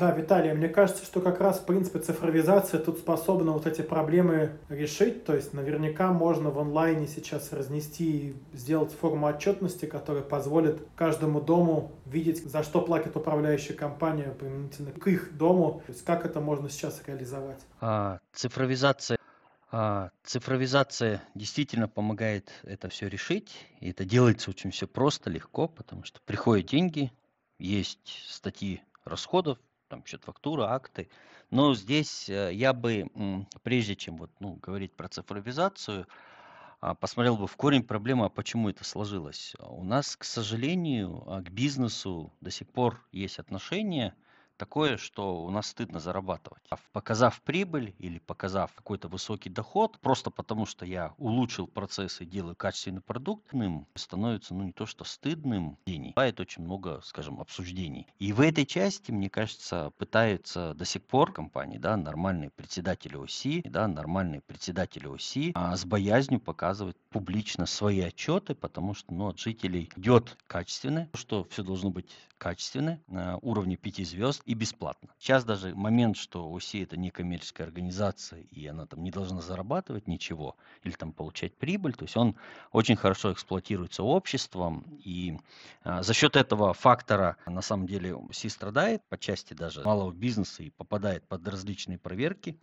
Да, 0.00 0.10
Виталий, 0.10 0.52
мне 0.52 0.68
кажется, 0.68 1.04
что 1.04 1.20
как 1.20 1.40
раз, 1.40 1.60
в 1.60 1.66
принципе, 1.66 2.00
цифровизация 2.00 2.80
тут 2.80 2.98
способна 2.98 3.52
вот 3.52 3.66
эти 3.66 3.82
проблемы 3.82 4.58
решить. 4.68 5.24
То 5.24 5.34
есть 5.34 5.52
наверняка 5.52 6.12
можно 6.12 6.50
в 6.50 6.58
онлайне 6.58 7.06
сейчас 7.06 7.52
разнести 7.52 8.04
и 8.04 8.36
сделать 8.52 8.92
форму 8.92 9.26
отчетности, 9.28 9.86
которая 9.86 10.24
позволит 10.24 10.82
каждому 10.96 11.40
дому 11.40 11.92
видеть, 12.06 12.44
за 12.44 12.64
что 12.64 12.80
платит 12.80 13.16
управляющая 13.16 13.76
компания 13.76 14.34
применительно 14.38 14.90
к 14.90 15.06
их 15.06 15.36
дому. 15.36 15.82
То 15.86 15.92
есть 15.92 16.04
как 16.04 16.26
это 16.26 16.40
можно 16.40 16.68
сейчас 16.68 17.00
реализовать? 17.06 17.60
А, 17.80 18.18
цифровизация 18.32 19.18
а, 19.70 20.10
цифровизация 20.22 21.22
действительно 21.34 21.88
помогает 21.88 22.50
это 22.64 22.88
все 22.88 23.08
решить. 23.08 23.66
И 23.80 23.90
это 23.90 24.04
делается 24.04 24.50
очень 24.50 24.72
все 24.72 24.88
просто, 24.88 25.30
легко, 25.30 25.68
потому 25.68 26.04
что 26.04 26.20
приходят 26.24 26.66
деньги, 26.66 27.12
есть 27.58 28.24
статьи 28.28 28.82
расходов, 29.04 29.58
там 29.94 30.04
счет-фактура, 30.04 30.72
акты. 30.72 31.08
Но 31.50 31.74
здесь 31.74 32.28
э, 32.28 32.50
я 32.52 32.72
бы, 32.72 33.06
прежде 33.62 33.94
чем 33.94 34.16
вот, 34.16 34.30
ну, 34.40 34.54
говорить 34.54 34.92
про 34.92 35.08
цифровизацию, 35.08 36.08
а, 36.80 36.94
посмотрел 36.94 37.36
бы 37.36 37.46
в 37.46 37.56
корень 37.56 37.84
проблемы, 37.84 38.26
а 38.26 38.28
почему 38.28 38.68
это 38.68 38.82
сложилось. 38.82 39.54
У 39.60 39.84
нас, 39.84 40.16
к 40.16 40.24
сожалению, 40.24 41.22
а, 41.26 41.42
к 41.42 41.50
бизнесу 41.50 42.32
до 42.40 42.50
сих 42.50 42.68
пор 42.68 43.06
есть 43.12 43.38
отношение– 43.38 44.14
такое, 44.56 44.96
что 44.96 45.44
у 45.44 45.50
нас 45.50 45.68
стыдно 45.68 46.00
зарабатывать. 46.00 46.62
А 46.70 46.76
показав 46.92 47.40
прибыль 47.42 47.94
или 47.98 48.18
показав 48.18 48.72
какой-то 48.72 49.08
высокий 49.08 49.50
доход, 49.50 49.98
просто 50.00 50.30
потому 50.30 50.66
что 50.66 50.86
я 50.86 51.14
улучшил 51.18 51.66
процесс 51.66 52.20
и 52.20 52.24
делаю 52.24 52.56
качественный 52.56 53.00
продукт, 53.00 53.52
становится, 53.94 54.54
ну, 54.54 54.64
не 54.64 54.72
то 54.72 54.86
что 54.86 55.04
стыдным, 55.04 55.78
бывает 55.86 56.40
очень 56.40 56.62
много, 56.62 57.00
скажем, 57.04 57.40
обсуждений. 57.40 58.06
И 58.18 58.32
в 58.32 58.40
этой 58.40 58.66
части, 58.66 59.10
мне 59.10 59.30
кажется, 59.30 59.92
пытаются 59.98 60.74
до 60.74 60.84
сих 60.84 61.02
пор 61.02 61.32
компании, 61.32 61.78
да, 61.78 61.96
нормальные 61.96 62.50
председатели 62.50 63.16
ОСИ, 63.16 63.62
да, 63.64 63.88
нормальные 63.88 64.40
председатели 64.40 65.06
ОСИ 65.06 65.52
а, 65.54 65.76
с 65.76 65.84
боязнью 65.84 66.40
показывать 66.40 66.96
публично 67.10 67.66
свои 67.66 68.00
отчеты, 68.00 68.54
потому 68.54 68.94
что, 68.94 69.12
ну, 69.12 69.28
от 69.28 69.38
жителей 69.38 69.90
идет 69.96 70.36
качественно, 70.46 71.08
что 71.14 71.44
все 71.50 71.62
должно 71.62 71.90
быть 71.90 72.10
качественно, 72.38 73.00
на 73.06 73.38
уровне 73.38 73.76
5 73.76 74.06
звезд, 74.06 74.42
и 74.44 74.54
бесплатно. 74.54 75.08
Сейчас 75.18 75.44
даже 75.44 75.74
момент, 75.74 76.16
что 76.16 76.52
ОСИ 76.52 76.82
это 76.82 76.96
не 76.96 77.10
коммерческая 77.10 77.66
организация, 77.66 78.42
и 78.50 78.66
она 78.66 78.86
там 78.86 79.02
не 79.02 79.10
должна 79.10 79.40
зарабатывать 79.40 80.06
ничего 80.06 80.56
или 80.82 80.92
там 80.92 81.12
получать 81.12 81.54
прибыль, 81.56 81.94
то 81.94 82.04
есть 82.04 82.16
он 82.16 82.36
очень 82.72 82.96
хорошо 82.96 83.32
эксплуатируется 83.32 84.02
обществом, 84.02 84.84
и 85.02 85.38
а, 85.82 86.02
за 86.02 86.12
счет 86.12 86.36
этого 86.36 86.74
фактора 86.74 87.36
на 87.46 87.62
самом 87.62 87.86
деле 87.86 88.14
ОСИ 88.14 88.48
страдает 88.48 89.02
по 89.08 89.16
части 89.16 89.54
даже 89.54 89.82
малого 89.82 90.12
бизнеса 90.12 90.62
и 90.62 90.70
попадает 90.70 91.26
под 91.26 91.46
различные 91.48 91.98
проверки. 91.98 92.58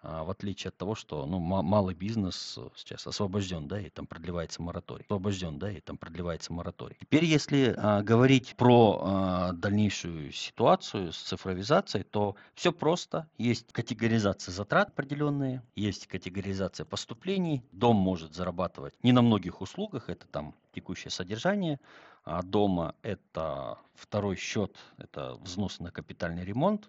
А, 0.00 0.22
в 0.22 0.30
отличие 0.30 0.68
от 0.68 0.76
того, 0.76 0.94
что 0.94 1.26
ну, 1.26 1.38
малый 1.40 1.94
бизнес 1.94 2.54
э, 2.56 2.68
сейчас 2.76 3.06
освобожден, 3.06 3.66
да, 3.66 3.80
и 3.80 3.90
там 3.90 4.06
продлевается 4.06 4.62
мораторий. 4.62 5.04
Освобожден, 5.04 5.58
да, 5.58 5.70
и 5.72 5.80
там 5.80 5.96
продлевается 5.96 6.52
мораторий. 6.52 6.96
Теперь, 7.00 7.24
если 7.24 7.74
а, 7.76 8.02
говорить 8.02 8.54
про 8.56 9.00
а, 9.02 9.52
дальнейшую 9.52 10.30
ситуацию 10.30 11.12
с 11.12 11.18
цифровизацией, 11.18 12.04
то 12.04 12.36
все 12.54 12.72
просто. 12.72 13.28
Есть 13.38 13.72
категоризация 13.72 14.52
затрат 14.52 14.90
определенные, 14.90 15.62
есть 15.74 16.06
категоризация 16.06 16.84
поступлений. 16.84 17.64
Дом 17.72 17.96
может 17.96 18.34
зарабатывать 18.34 18.94
не 19.02 19.10
на 19.10 19.22
многих 19.22 19.60
услугах, 19.60 20.08
это 20.08 20.28
там 20.28 20.54
текущее 20.72 21.10
содержание, 21.10 21.80
а 22.28 22.42
дома 22.42 22.94
это 23.02 23.78
второй 23.94 24.36
счет, 24.36 24.76
это 24.98 25.34
взнос 25.40 25.80
на 25.80 25.90
капитальный 25.90 26.44
ремонт 26.44 26.88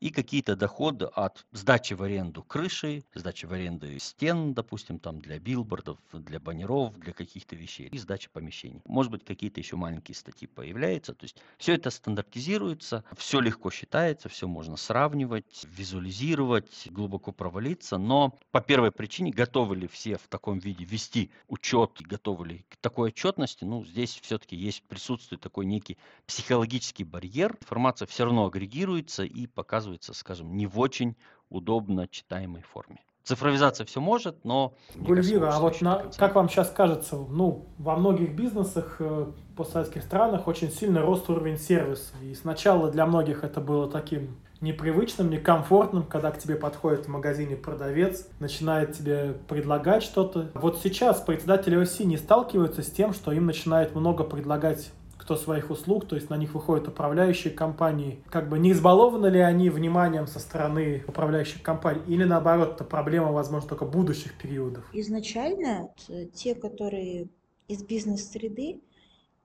и 0.00 0.10
какие-то 0.10 0.56
доходы 0.56 1.06
от 1.06 1.46
сдачи 1.52 1.94
в 1.94 2.02
аренду 2.02 2.42
крыши, 2.42 3.04
сдачи 3.14 3.46
в 3.46 3.52
аренду 3.52 3.86
стен, 3.98 4.52
допустим, 4.52 4.98
там 4.98 5.20
для 5.20 5.38
билбордов, 5.38 5.98
для 6.12 6.40
баннеров, 6.40 6.98
для 6.98 7.12
каких-то 7.12 7.56
вещей 7.56 7.88
и 7.88 7.98
сдачи 7.98 8.28
помещений. 8.28 8.82
Может 8.84 9.12
быть, 9.12 9.24
какие-то 9.24 9.60
еще 9.60 9.76
маленькие 9.76 10.14
статьи 10.14 10.48
появляются. 10.48 11.14
То 11.14 11.24
есть 11.24 11.36
все 11.56 11.74
это 11.74 11.90
стандартизируется, 11.90 13.04
все 13.16 13.40
легко 13.40 13.70
считается, 13.70 14.28
все 14.28 14.48
можно 14.48 14.76
сравнивать, 14.76 15.64
визуализировать, 15.64 16.88
глубоко 16.90 17.32
провалиться, 17.32 17.96
но 17.96 18.36
по 18.50 18.60
первой 18.60 18.90
причине, 18.90 19.30
готовы 19.30 19.76
ли 19.76 19.86
все 19.86 20.16
в 20.16 20.26
таком 20.28 20.58
виде 20.58 20.84
вести 20.84 21.30
учет, 21.48 21.92
готовы 22.00 22.46
ли 22.48 22.66
к 22.68 22.76
такой 22.78 23.10
отчетности, 23.10 23.64
ну, 23.64 23.84
здесь 23.84 24.18
все-таки 24.20 24.56
есть, 24.56 24.71
присутствует 24.80 25.40
такой 25.42 25.66
некий 25.66 25.98
психологический 26.26 27.04
барьер. 27.04 27.56
Информация 27.60 28.06
все 28.06 28.24
равно 28.24 28.46
агрегируется 28.46 29.24
и 29.24 29.46
показывается, 29.46 30.14
скажем, 30.14 30.56
не 30.56 30.66
в 30.66 30.78
очень 30.78 31.16
удобно 31.48 32.08
читаемой 32.08 32.62
форме. 32.62 33.00
Цифровизация 33.24 33.86
все 33.86 34.00
может, 34.00 34.44
но... 34.44 34.74
Гульвира, 34.96 35.50
а 35.54 35.60
вот 35.60 35.80
на, 35.80 36.10
как 36.16 36.34
вам 36.34 36.48
сейчас 36.48 36.70
кажется, 36.70 37.16
ну, 37.16 37.68
во 37.78 37.94
многих 37.94 38.34
бизнесах 38.34 38.96
э, 38.98 39.26
постсоветских 39.56 40.02
странах 40.02 40.48
очень 40.48 40.70
сильно 40.70 41.02
рост 41.02 41.30
уровень 41.30 41.56
сервиса. 41.56 42.14
И 42.20 42.34
сначала 42.34 42.90
для 42.90 43.06
многих 43.06 43.44
это 43.44 43.60
было 43.60 43.88
таким 43.88 44.36
непривычным, 44.62 45.28
некомфортным, 45.30 46.04
когда 46.04 46.30
к 46.30 46.38
тебе 46.38 46.56
подходит 46.56 47.06
в 47.06 47.08
магазине 47.08 47.56
продавец, 47.56 48.28
начинает 48.40 48.92
тебе 48.92 49.34
предлагать 49.48 50.02
что-то. 50.02 50.50
Вот 50.54 50.80
сейчас 50.82 51.20
председатели 51.20 51.76
оси 51.76 52.04
не 52.04 52.16
сталкиваются 52.16 52.82
с 52.82 52.90
тем, 52.90 53.12
что 53.12 53.32
им 53.32 53.46
начинает 53.46 53.94
много 53.94 54.24
предлагать 54.24 54.90
кто 55.22 55.36
своих 55.36 55.70
услуг, 55.70 56.08
то 56.08 56.16
есть 56.16 56.30
на 56.30 56.36
них 56.36 56.52
выходят 56.54 56.88
управляющие 56.88 57.52
компании. 57.52 58.18
Как 58.28 58.48
бы 58.48 58.58
не 58.58 58.72
избалованы 58.72 59.28
ли 59.28 59.38
они 59.38 59.70
вниманием 59.70 60.26
со 60.26 60.40
стороны 60.40 61.04
управляющих 61.06 61.62
компаний, 61.62 62.02
или 62.08 62.24
наоборот, 62.24 62.74
это 62.74 62.84
проблема, 62.84 63.30
возможно, 63.30 63.68
только 63.68 63.84
будущих 63.84 64.36
периодов? 64.36 64.84
Изначально 64.92 65.90
те, 66.34 66.56
которые 66.56 67.28
из 67.68 67.84
бизнес-среды, 67.84 68.80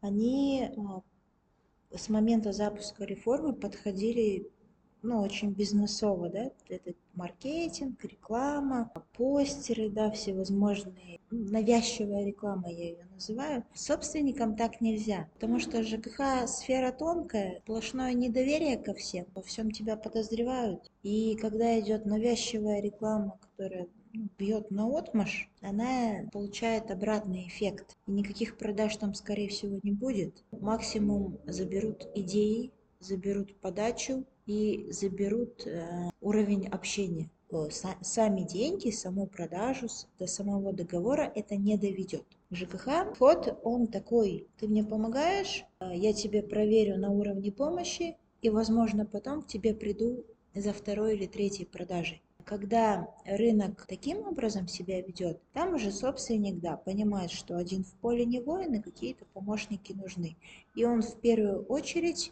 они 0.01 0.71
а, 0.75 1.01
с 1.95 2.09
момента 2.09 2.53
запуска 2.53 3.03
реформы 3.05 3.53
подходили 3.53 4.47
ну, 5.01 5.21
очень 5.21 5.51
бизнесово, 5.51 6.29
да, 6.29 6.51
это 6.69 6.93
маркетинг, 7.13 8.03
реклама, 8.03 8.91
постеры, 9.13 9.89
да, 9.89 10.11
всевозможные, 10.11 11.19
навязчивая 11.31 12.25
реклама, 12.25 12.69
я 12.69 12.85
ее 12.89 13.07
называю. 13.13 13.63
Собственникам 13.73 14.55
так 14.55 14.81
нельзя, 14.81 15.29
потому 15.33 15.59
что 15.59 15.83
ЖКХ 15.83 16.47
сфера 16.47 16.91
тонкая, 16.91 17.59
сплошное 17.63 18.13
недоверие 18.13 18.77
ко 18.77 18.93
всем, 18.93 19.25
во 19.33 19.41
всем 19.41 19.71
тебя 19.71 19.97
подозревают. 19.97 20.91
И 21.03 21.35
когда 21.35 21.79
идет 21.79 22.05
навязчивая 22.05 22.81
реклама, 22.81 23.39
которая 23.41 23.87
ну, 24.13 24.27
бьет 24.37 24.71
на 24.71 24.97
отмаш, 24.97 25.49
она 25.61 26.27
получает 26.31 26.91
обратный 26.91 27.47
эффект. 27.47 27.95
И 28.07 28.11
никаких 28.11 28.57
продаж 28.57 28.97
там, 28.97 29.13
скорее 29.13 29.49
всего, 29.49 29.79
не 29.83 29.91
будет. 29.91 30.43
Максимум 30.51 31.39
заберут 31.45 32.07
идеи, 32.15 32.71
заберут 32.99 33.55
подачу 33.59 34.25
и 34.47 34.87
заберут 34.91 35.67
э, 35.67 36.09
уровень 36.21 36.67
общения. 36.67 37.29
Сами 38.01 38.41
деньги, 38.41 38.89
саму 38.89 39.27
продажу 39.27 39.87
до 40.19 40.27
самого 40.27 40.73
договора 40.73 41.31
это 41.35 41.55
не 41.55 41.77
доведет. 41.77 42.25
ЖКХ, 42.51 43.13
вход, 43.13 43.59
он 43.63 43.87
такой, 43.87 44.47
ты 44.57 44.67
мне 44.67 44.83
помогаешь, 44.83 45.65
э, 45.79 45.91
я 45.93 46.13
тебе 46.13 46.41
проверю 46.41 46.97
на 46.97 47.11
уровне 47.11 47.51
помощи, 47.51 48.17
и, 48.41 48.49
возможно, 48.49 49.05
потом 49.05 49.41
к 49.41 49.47
тебе 49.47 49.73
приду 49.73 50.23
за 50.55 50.71
второй 50.73 51.15
или 51.15 51.25
третьей 51.25 51.65
продажей. 51.65 52.21
Когда 52.45 53.13
рынок 53.25 53.85
таким 53.87 54.19
образом 54.19 54.69
себя 54.69 55.01
ведет, 55.01 55.41
там 55.51 55.73
уже 55.73 55.91
собственник, 55.91 56.59
да, 56.61 56.77
понимает, 56.77 57.31
что 57.31 57.57
один 57.57 57.83
в 57.83 57.91
поле 57.95 58.25
не 58.25 58.39
воин, 58.39 58.75
и 58.75 58.81
какие-то 58.81 59.25
помощники 59.33 59.91
нужны. 59.91 60.37
И 60.75 60.85
он 60.85 61.01
в 61.01 61.19
первую 61.19 61.65
очередь 61.65 62.31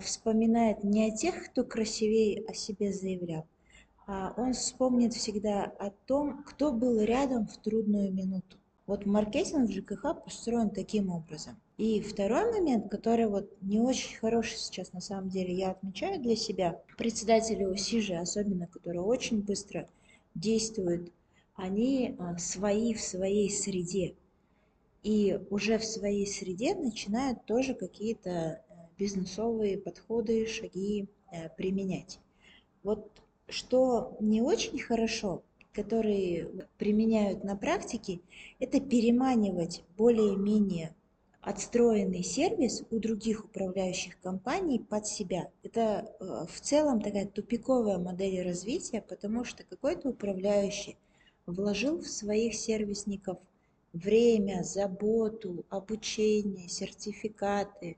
вспоминает 0.00 0.82
не 0.84 1.08
о 1.08 1.16
тех, 1.16 1.50
кто 1.50 1.64
красивее 1.64 2.44
о 2.46 2.54
себе 2.54 2.92
заявлял, 2.92 3.46
а 4.06 4.34
он 4.36 4.52
вспомнит 4.52 5.14
всегда 5.14 5.64
о 5.64 5.90
том, 6.06 6.42
кто 6.42 6.72
был 6.72 7.00
рядом 7.00 7.46
в 7.46 7.56
трудную 7.58 8.12
минуту. 8.12 8.56
Вот 8.86 9.06
маркетинг 9.06 9.70
в 9.70 9.72
ЖКХ 9.72 10.24
построен 10.24 10.70
таким 10.70 11.10
образом. 11.10 11.56
И 11.78 12.00
второй 12.00 12.50
момент, 12.50 12.90
который 12.90 13.26
вот 13.26 13.48
не 13.62 13.80
очень 13.80 14.18
хороший 14.18 14.58
сейчас 14.58 14.92
на 14.92 15.00
самом 15.00 15.28
деле, 15.30 15.54
я 15.54 15.70
отмечаю 15.70 16.20
для 16.20 16.34
себя, 16.34 16.82
председатели 16.98 17.64
ОСИ 17.64 18.12
особенно, 18.14 18.66
которые 18.66 19.02
очень 19.02 19.42
быстро 19.42 19.88
действуют, 20.34 21.12
они 21.54 22.16
а, 22.18 22.36
свои 22.38 22.94
в 22.94 23.00
своей 23.00 23.48
среде. 23.48 24.14
И 25.02 25.38
уже 25.50 25.78
в 25.78 25.84
своей 25.84 26.26
среде 26.26 26.74
начинают 26.74 27.44
тоже 27.44 27.74
какие-то 27.74 28.60
бизнесовые 29.00 29.78
подходы, 29.78 30.46
шаги 30.46 31.08
э, 31.32 31.48
применять. 31.56 32.20
Вот 32.82 33.10
что 33.48 34.16
не 34.20 34.42
очень 34.42 34.78
хорошо, 34.78 35.42
которые 35.72 36.66
применяют 36.76 37.42
на 37.42 37.56
практике, 37.56 38.20
это 38.58 38.78
переманивать 38.78 39.82
более-менее 39.96 40.94
отстроенный 41.40 42.22
сервис 42.22 42.82
у 42.90 42.98
других 42.98 43.46
управляющих 43.46 44.20
компаний 44.20 44.78
под 44.78 45.06
себя. 45.06 45.48
Это 45.62 46.14
э, 46.20 46.44
в 46.46 46.60
целом 46.60 47.00
такая 47.00 47.26
тупиковая 47.26 47.98
модель 47.98 48.42
развития, 48.42 49.00
потому 49.00 49.44
что 49.44 49.64
какой-то 49.64 50.10
управляющий 50.10 50.98
вложил 51.46 52.00
в 52.00 52.06
своих 52.06 52.54
сервисников 52.54 53.38
время, 53.94 54.62
заботу, 54.62 55.64
обучение, 55.70 56.68
сертификаты, 56.68 57.96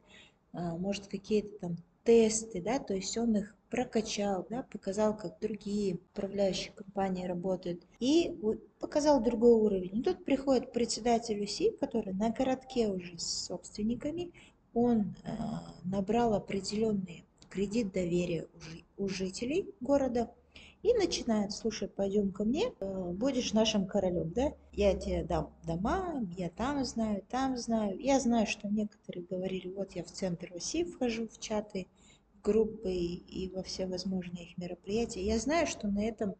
может 0.53 1.07
какие-то 1.07 1.59
там 1.59 1.77
тесты, 2.05 2.61
да, 2.61 2.79
то 2.79 2.95
есть 2.95 3.17
он 3.17 3.37
их 3.37 3.57
прокачал, 3.71 4.47
да, 4.51 4.65
показал, 4.65 5.17
как 5.17 5.38
другие 5.41 5.95
управляющие 5.95 6.73
компании 6.73 7.25
работают, 7.25 7.83
и 8.01 8.37
показал 8.79 9.23
другой 9.23 9.55
уровень. 9.55 10.01
И 10.01 10.03
тут 10.03 10.25
приходит 10.25 10.73
председатель 10.73 11.43
УСИ, 11.43 11.71
который 11.81 12.12
на 12.12 12.31
городке 12.31 12.88
уже 12.88 13.19
с 13.19 13.47
собственниками, 13.47 14.33
он 14.75 15.15
э, 15.25 15.33
набрал 15.85 16.35
определенные 16.35 17.25
кредит 17.49 17.93
доверия 17.93 18.47
у 18.97 19.09
жителей 19.09 19.75
города 19.81 20.31
и 20.83 20.92
начинают, 20.95 21.53
слушай, 21.53 21.88
пойдем 21.88 22.33
ко 22.33 22.45
мне, 22.45 22.73
э, 22.81 23.11
будешь 23.12 23.53
нашим 23.53 23.87
королем, 23.87 24.33
да? 24.33 24.53
Я 24.73 24.95
тебе 24.95 25.23
дам 25.23 25.55
дома, 25.64 26.27
я 26.37 26.51
там 26.51 26.85
знаю, 26.85 27.23
там 27.29 27.57
знаю. 27.57 27.99
Я 28.01 28.18
знаю, 28.18 28.47
что 28.47 28.68
некоторые 28.68 29.25
говорили, 29.25 29.68
вот 29.68 29.92
я 29.92 30.03
в 30.03 30.11
центр 30.11 30.51
России 30.53 30.83
вхожу 30.83 31.29
в 31.29 31.38
чаты, 31.38 31.87
в 32.35 32.42
группы 32.42 32.92
и 32.92 33.51
во 33.55 33.62
все 33.62 33.87
возможные 33.87 34.47
их 34.47 34.59
мероприятия. 34.59 35.25
Я 35.25 35.38
знаю, 35.38 35.68
что 35.68 35.87
на 35.87 36.05
этом 36.05 36.35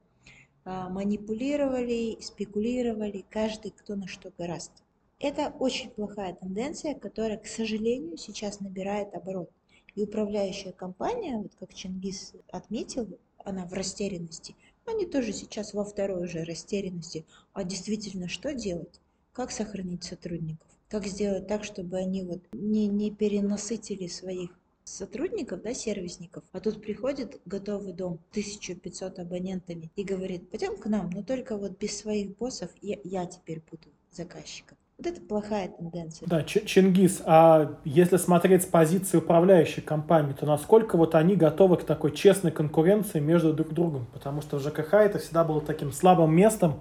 а, 0.65 0.89
манипулировали, 0.89 2.21
спекулировали 2.21 3.25
каждый, 3.31 3.71
кто 3.71 3.95
на 3.95 4.09
что 4.09 4.33
гораст. 4.37 4.73
Это 5.21 5.55
очень 5.61 5.91
плохая 5.91 6.35
тенденция, 6.35 6.95
которая, 6.95 7.39
к 7.39 7.47
сожалению, 7.47 8.17
сейчас 8.17 8.59
набирает 8.59 9.15
оборот. 9.15 9.51
И 9.95 10.03
управляющая 10.03 10.73
компания, 10.73 11.37
вот 11.37 11.53
как 11.61 11.75
Чингис 11.75 12.33
отметил, 12.51 13.07
она 13.45 13.67
в 13.67 13.73
растерянности. 13.73 14.57
Они 14.87 15.07
тоже 15.07 15.33
сейчас 15.33 15.75
во 15.75 15.85
второй 15.85 16.25
уже 16.25 16.45
растерянности. 16.45 17.25
А 17.53 17.65
действительно, 17.65 18.29
что 18.29 18.53
делать? 18.55 19.01
Как 19.33 19.51
сохранить 19.51 20.05
сотрудников? 20.05 20.69
Как 20.89 21.07
сделать 21.07 21.47
так, 21.47 21.65
чтобы 21.65 21.97
они 21.97 22.23
вот 22.23 22.43
не, 22.53 22.87
не 22.87 23.11
перенасытили 23.11 24.07
своих 24.09 24.51
сотрудников, 24.85 25.63
да, 25.63 25.75
сервисников, 25.75 26.45
а 26.53 26.61
тут 26.61 26.83
приходит 26.83 27.41
готовый 27.47 27.93
дом, 27.93 28.19
1500 28.31 29.21
абонентами 29.21 29.91
и 29.97 30.05
говорит, 30.05 30.51
пойдем 30.51 30.77
к 30.77 30.87
нам, 30.87 31.11
но 31.11 31.23
только 31.23 31.57
вот 31.57 31.79
без 31.79 31.97
своих 31.97 32.37
боссов 32.37 32.71
я, 32.83 32.99
я 33.05 33.27
теперь 33.27 33.63
буду 33.71 33.89
заказчиком. 34.11 34.77
Вот 35.03 35.11
это 35.11 35.21
плохая 35.21 35.67
тенденция. 35.67 36.29
Да, 36.29 36.45
Чингис, 36.45 37.23
а 37.25 37.77
если 37.83 38.19
смотреть 38.19 38.63
с 38.63 38.67
позиции 38.67 39.17
управляющей 39.17 39.83
компании, 39.83 40.33
то 40.33 40.47
насколько 40.47 40.97
вот 40.97 41.17
они 41.17 41.35
готовы 41.35 41.77
к 41.77 41.83
такой 41.83 42.13
честной 42.13 42.53
конкуренции 42.53 43.19
между 43.19 43.53
друг 43.53 43.71
другом? 43.71 44.07
Потому 44.13 44.43
что 44.43 44.61
ЖКХ 44.61 44.95
это 44.95 45.19
всегда 45.19 45.43
было 45.43 45.61
таким 45.61 45.91
слабым 45.91 46.33
местом, 46.33 46.79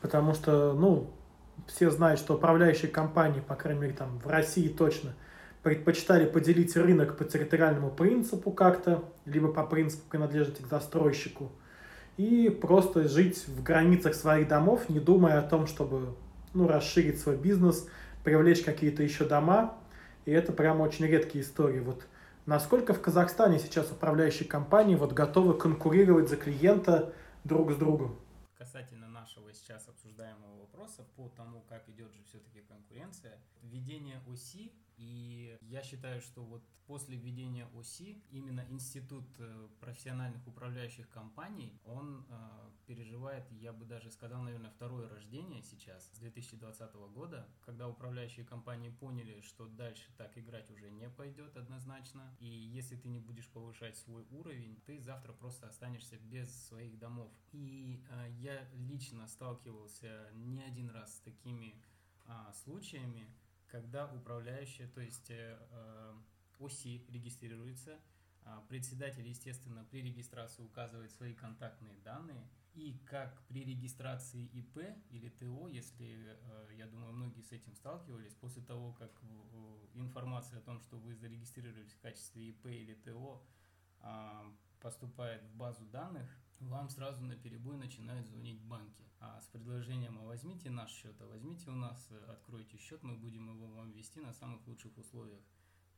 потому 0.00 0.32
что, 0.32 0.72
ну, 0.72 1.10
все 1.66 1.90
знают, 1.90 2.18
что 2.18 2.36
управляющие 2.36 2.90
компании, 2.90 3.40
по 3.40 3.56
крайней 3.56 3.80
мере, 3.82 3.92
там 3.92 4.18
в 4.24 4.26
России 4.26 4.68
точно, 4.68 5.10
предпочитали 5.62 6.24
поделить 6.24 6.74
рынок 6.76 7.18
по 7.18 7.24
территориальному 7.24 7.90
принципу 7.90 8.52
как-то, 8.52 9.04
либо 9.26 9.52
по 9.52 9.64
принципу 9.64 10.04
принадлежности 10.08 10.62
к 10.62 10.66
застройщику, 10.66 11.52
и 12.16 12.48
просто 12.48 13.06
жить 13.06 13.46
в 13.46 13.62
границах 13.62 14.14
своих 14.14 14.48
домов, 14.48 14.88
не 14.88 14.98
думая 14.98 15.40
о 15.40 15.42
том, 15.42 15.66
чтобы 15.66 16.14
ну, 16.54 16.66
расширить 16.66 17.20
свой 17.20 17.36
бизнес, 17.36 17.86
привлечь 18.22 18.62
какие-то 18.62 19.02
еще 19.02 19.24
дома. 19.24 19.76
И 20.24 20.30
это 20.30 20.52
прямо 20.52 20.82
очень 20.82 21.06
редкие 21.06 21.44
истории. 21.44 21.80
Вот 21.80 22.06
насколько 22.46 22.94
в 22.94 23.00
Казахстане 23.00 23.58
сейчас 23.58 23.90
управляющие 23.90 24.48
компании 24.48 24.96
вот 24.96 25.12
готовы 25.12 25.54
конкурировать 25.54 26.28
за 26.28 26.36
клиента 26.36 27.12
друг 27.44 27.72
с 27.72 27.76
другом? 27.76 28.16
Касательно 28.56 29.08
нашего 29.08 29.52
сейчас 29.52 29.86
обсуждаемого 29.88 30.03
вопроса 30.64 31.04
по 31.16 31.28
тому, 31.28 31.62
как 31.62 31.88
идет 31.88 32.12
же 32.12 32.22
все-таки 32.24 32.60
конкуренция, 32.62 33.38
введение 33.62 34.20
ОСИ 34.26 34.72
и 34.96 35.56
я 35.62 35.82
считаю, 35.82 36.20
что 36.20 36.44
вот 36.44 36.62
после 36.86 37.16
введения 37.16 37.66
ОСИ 37.74 38.22
именно 38.30 38.64
институт 38.68 39.24
э, 39.38 39.68
профессиональных 39.80 40.46
управляющих 40.46 41.08
компаний, 41.10 41.80
он 41.84 42.24
э, 42.28 42.70
переживает, 42.86 43.50
я 43.52 43.72
бы 43.72 43.84
даже 43.84 44.10
сказал, 44.10 44.42
наверное, 44.42 44.70
второе 44.70 45.08
рождение 45.08 45.62
сейчас, 45.62 46.10
с 46.12 46.18
2020 46.18 46.94
года, 47.14 47.48
когда 47.62 47.88
управляющие 47.88 48.44
компании 48.44 48.90
поняли, 48.90 49.40
что 49.40 49.66
дальше 49.66 50.12
так 50.16 50.36
играть 50.38 50.70
уже 50.70 50.90
не 50.90 51.08
пойдет 51.08 51.56
однозначно, 51.56 52.36
и 52.38 52.46
если 52.46 52.96
ты 52.96 53.08
не 53.08 53.18
будешь 53.18 53.48
повышать 53.48 53.96
свой 53.96 54.26
уровень, 54.30 54.80
ты 54.86 55.00
завтра 55.00 55.32
просто 55.32 55.66
останешься 55.66 56.18
без 56.18 56.54
своих 56.68 56.98
домов. 56.98 57.32
И 57.52 58.04
э, 58.10 58.30
я 58.38 58.68
лично 58.74 59.26
сталкивался 59.26 60.30
не 60.34 60.53
один 60.62 60.90
раз 60.90 61.16
с 61.16 61.20
такими 61.20 61.74
э, 62.26 62.52
случаями, 62.64 63.26
когда 63.66 64.06
управляющая, 64.12 64.88
то 64.88 65.00
есть 65.00 65.30
э, 65.30 65.58
э 65.70 66.14
ОСИ 66.60 67.04
регистрируется, 67.08 67.98
э, 68.42 68.60
председатель, 68.68 69.26
естественно, 69.26 69.84
при 69.90 70.02
регистрации 70.02 70.62
указывает 70.62 71.10
свои 71.10 71.34
контактные 71.34 71.96
данные, 72.04 72.48
и 72.74 72.98
как 73.06 73.42
при 73.48 73.64
регистрации 73.64 74.46
ИП 74.46 74.78
или 75.10 75.28
ТО, 75.30 75.68
если, 75.68 76.38
э, 76.40 76.74
я 76.76 76.86
думаю, 76.86 77.12
многие 77.12 77.42
с 77.42 77.52
этим 77.52 77.74
сталкивались, 77.74 78.34
после 78.34 78.62
того, 78.62 78.92
как 78.92 79.10
информация 79.94 80.58
о 80.58 80.62
том, 80.62 80.80
что 80.80 80.96
вы 80.96 81.14
зарегистрировались 81.14 81.92
в 81.92 82.00
качестве 82.00 82.50
ИП 82.50 82.66
или 82.66 82.94
ТО, 82.94 83.42
а, 84.00 84.44
поступает 84.80 85.42
в 85.44 85.56
базу 85.56 85.84
данных, 85.86 86.28
вам 86.60 86.88
сразу 86.88 87.22
на 87.22 87.36
перебой 87.36 87.76
начинают 87.76 88.26
звонить 88.26 88.60
банки 88.62 89.04
а 89.24 89.40
с 89.40 89.46
предложением 89.46 90.18
«А 90.18 90.24
возьмите 90.24 90.70
наш 90.70 90.90
счет, 90.90 91.14
а 91.20 91.26
возьмите 91.26 91.70
у 91.70 91.74
нас, 91.74 92.08
э, 92.10 92.24
откройте 92.28 92.76
счет, 92.76 93.02
мы 93.02 93.14
будем 93.16 93.48
его 93.48 93.66
вам 93.68 93.90
вести 93.92 94.20
на 94.20 94.32
самых 94.32 94.66
лучших 94.66 94.96
условиях». 94.98 95.42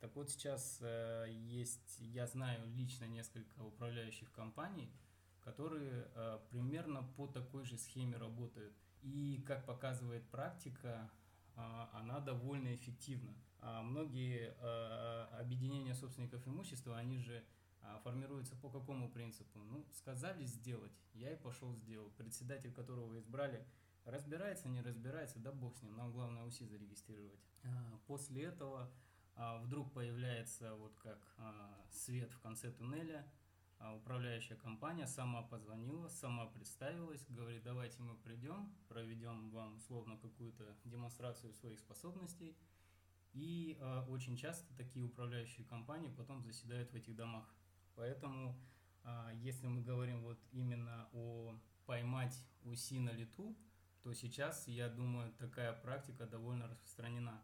Так 0.00 0.14
вот 0.14 0.30
сейчас 0.30 0.78
э, 0.80 1.26
есть, 1.28 1.96
я 1.98 2.26
знаю 2.26 2.66
лично 2.76 3.06
несколько 3.06 3.62
управляющих 3.62 4.30
компаний, 4.32 4.92
которые 5.40 6.08
э, 6.14 6.38
примерно 6.50 7.02
по 7.16 7.26
такой 7.26 7.64
же 7.64 7.78
схеме 7.78 8.16
работают. 8.16 8.74
И 9.02 9.42
как 9.46 9.66
показывает 9.66 10.28
практика, 10.30 11.10
э, 11.56 11.86
она 11.92 12.20
довольно 12.20 12.74
эффективна. 12.74 13.34
А 13.60 13.82
многие 13.82 14.54
э, 14.60 15.22
объединения 15.40 15.94
собственников 15.94 16.46
имущества, 16.46 16.96
они 16.96 17.18
же 17.18 17.42
а 17.88 17.98
формируется 18.00 18.56
по 18.56 18.68
какому 18.68 19.10
принципу? 19.10 19.60
Ну, 19.60 19.86
сказали 19.92 20.44
сделать, 20.44 20.92
я 21.14 21.32
и 21.32 21.36
пошел 21.36 21.74
сделал. 21.74 22.10
Председатель, 22.10 22.72
которого 22.72 23.18
избрали, 23.18 23.66
разбирается, 24.04 24.68
не 24.68 24.80
разбирается, 24.80 25.38
да 25.38 25.52
бог 25.52 25.76
с 25.76 25.82
ним, 25.82 25.96
нам 25.96 26.12
главное 26.12 26.44
УСИ 26.44 26.64
зарегистрировать. 26.64 27.40
А, 27.64 27.98
после 28.06 28.44
этого 28.44 28.90
а, 29.34 29.58
вдруг 29.58 29.92
появляется 29.92 30.74
вот 30.74 30.96
как 30.96 31.36
свет 31.90 32.32
в 32.32 32.40
конце 32.40 32.70
туннеля, 32.70 33.26
управляющая 33.96 34.56
компания 34.56 35.06
сама 35.06 35.42
позвонила, 35.42 36.08
сама 36.08 36.46
представилась, 36.46 37.26
говорит, 37.28 37.62
давайте 37.62 38.00
мы 38.00 38.14
придем, 38.16 38.74
проведем 38.88 39.50
вам 39.50 39.76
условно 39.76 40.16
какую-то 40.16 40.76
демонстрацию 40.84 41.52
своих 41.52 41.78
способностей. 41.78 42.56
И 43.36 43.76
э, 43.78 44.00
очень 44.08 44.34
часто 44.34 44.74
такие 44.76 45.04
управляющие 45.04 45.66
компании 45.66 46.08
потом 46.08 46.42
заседают 46.42 46.90
в 46.90 46.94
этих 46.94 47.14
домах. 47.14 47.44
Поэтому, 47.96 48.54
а, 49.02 49.32
если 49.34 49.66
мы 49.66 49.82
говорим 49.82 50.22
вот 50.22 50.38
именно 50.52 51.08
о 51.12 51.58
поймать 51.86 52.36
уси 52.62 53.00
на 53.00 53.10
лету, 53.10 53.56
то 54.02 54.12
сейчас, 54.12 54.68
я 54.68 54.88
думаю, 54.88 55.32
такая 55.32 55.72
практика 55.72 56.26
довольно 56.26 56.68
распространена. 56.68 57.42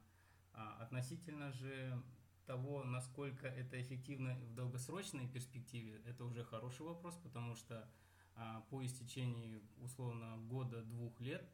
А, 0.53 0.83
относительно 0.83 1.51
же 1.53 2.03
того, 2.47 2.85
насколько 2.85 3.47
это 3.47 3.81
эффективно 3.81 4.35
в 4.35 4.55
долгосрочной 4.55 5.27
перспективе, 5.27 6.03
это 6.05 6.25
уже 6.25 6.45
хороший 6.45 6.85
вопрос, 6.85 7.17
потому 7.17 7.55
что 7.55 7.91
а, 8.35 8.61
по 8.69 8.85
истечении 8.85 9.63
условно 9.79 10.37
года-двух 10.49 11.21
лет 11.21 11.51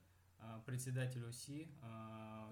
председатель 0.66 1.26
ОСИ, 1.26 1.68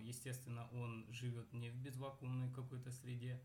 естественно, 0.01 0.69
он 0.73 1.07
живет 1.13 1.53
не 1.53 1.71
в 1.71 1.77
безвакуумной 1.77 2.51
какой-то 2.51 2.91
среде, 2.91 3.41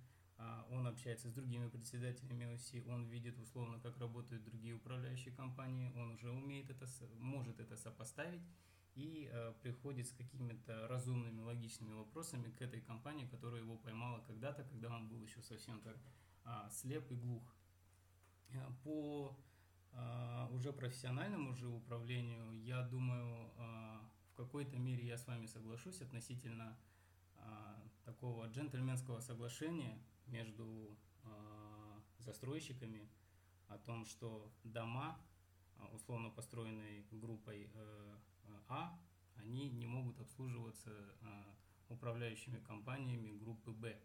он 0.71 0.87
общается 0.87 1.29
с 1.29 1.33
другими 1.33 1.67
председателями 1.67 2.45
ОСИ, 2.45 2.83
он 2.87 3.05
видит 3.05 3.37
условно, 3.37 3.79
как 3.79 3.97
работают 3.97 4.43
другие 4.43 4.75
управляющие 4.75 5.33
компании, 5.33 5.91
он 5.95 6.11
уже 6.11 6.31
умеет 6.31 6.69
это, 6.69 6.85
может 7.19 7.59
это 7.59 7.75
сопоставить 7.77 8.41
и 8.95 9.29
э, 9.31 9.53
приходит 9.61 10.07
с 10.07 10.13
какими-то 10.13 10.87
разумными, 10.87 11.41
логичными 11.41 11.93
вопросами 11.93 12.49
к 12.49 12.61
этой 12.61 12.81
компании, 12.81 13.25
которая 13.25 13.61
его 13.61 13.77
поймала 13.77 14.19
когда-то, 14.27 14.63
когда 14.63 14.95
он 14.95 15.07
был 15.07 15.23
еще 15.23 15.41
совсем 15.41 15.81
так 15.81 15.97
а, 16.43 16.69
слеп 16.69 17.09
и 17.11 17.15
глух. 17.15 17.43
По 18.83 19.37
а, 19.93 20.49
уже 20.51 20.73
профессиональному 20.73 21.53
же 21.53 21.67
управлению, 21.67 22.51
я 22.63 22.83
думаю, 22.83 23.51
а, 23.57 24.09
в 24.33 24.35
какой-то 24.35 24.77
мере 24.77 25.05
я 25.05 25.17
с 25.17 25.25
вами 25.27 25.45
соглашусь 25.45 26.01
относительно 26.01 26.77
а, 27.37 27.81
такого 28.03 28.47
джентльменского 28.47 29.19
соглашения– 29.19 29.97
между 30.31 30.97
э, 31.23 32.01
застройщиками 32.19 33.07
о 33.67 33.77
том, 33.77 34.05
что 34.05 34.51
дома, 34.63 35.19
а, 35.77 35.87
условно 35.93 36.29
построенные 36.29 37.05
группой 37.11 37.69
э, 37.73 38.17
А, 38.67 38.99
они 39.35 39.69
не 39.69 39.87
могут 39.87 40.19
обслуживаться 40.19 40.89
э, 40.89 41.43
управляющими 41.89 42.59
компаниями 42.59 43.37
группы 43.37 43.71
Б. 43.71 43.99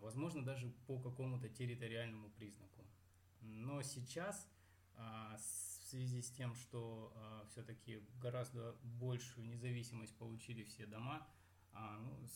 Возможно, 0.00 0.42
даже 0.42 0.70
по 0.86 0.98
какому-то 0.98 1.50
территориальному 1.50 2.30
признаку. 2.30 2.82
Но 3.42 3.82
сейчас, 3.82 4.48
в 4.94 5.84
связи 5.90 6.22
с 6.22 6.30
тем, 6.30 6.54
что 6.54 7.12
все-таки 7.50 8.02
гораздо 8.18 8.74
большую 8.82 9.46
независимость 9.46 10.16
получили 10.16 10.64
все 10.64 10.86
дома, 10.86 11.28
ну, 11.74 12.26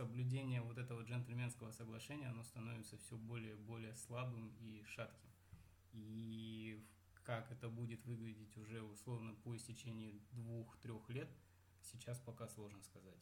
соблюдение 0.00 0.62
вот 0.62 0.78
этого 0.78 1.02
джентльменского 1.02 1.70
соглашения, 1.72 2.28
оно 2.28 2.42
становится 2.42 2.96
все 2.96 3.16
более 3.16 3.52
и 3.52 3.58
более 3.58 3.94
слабым 3.96 4.50
и 4.58 4.82
шатким. 4.86 5.28
И 5.92 6.82
как 7.22 7.52
это 7.52 7.68
будет 7.68 8.02
выглядеть 8.06 8.56
уже 8.56 8.80
условно 8.80 9.34
по 9.44 9.54
истечении 9.54 10.18
двух-трех 10.32 11.06
лет, 11.10 11.28
сейчас 11.82 12.18
пока 12.18 12.48
сложно 12.48 12.82
сказать. 12.82 13.18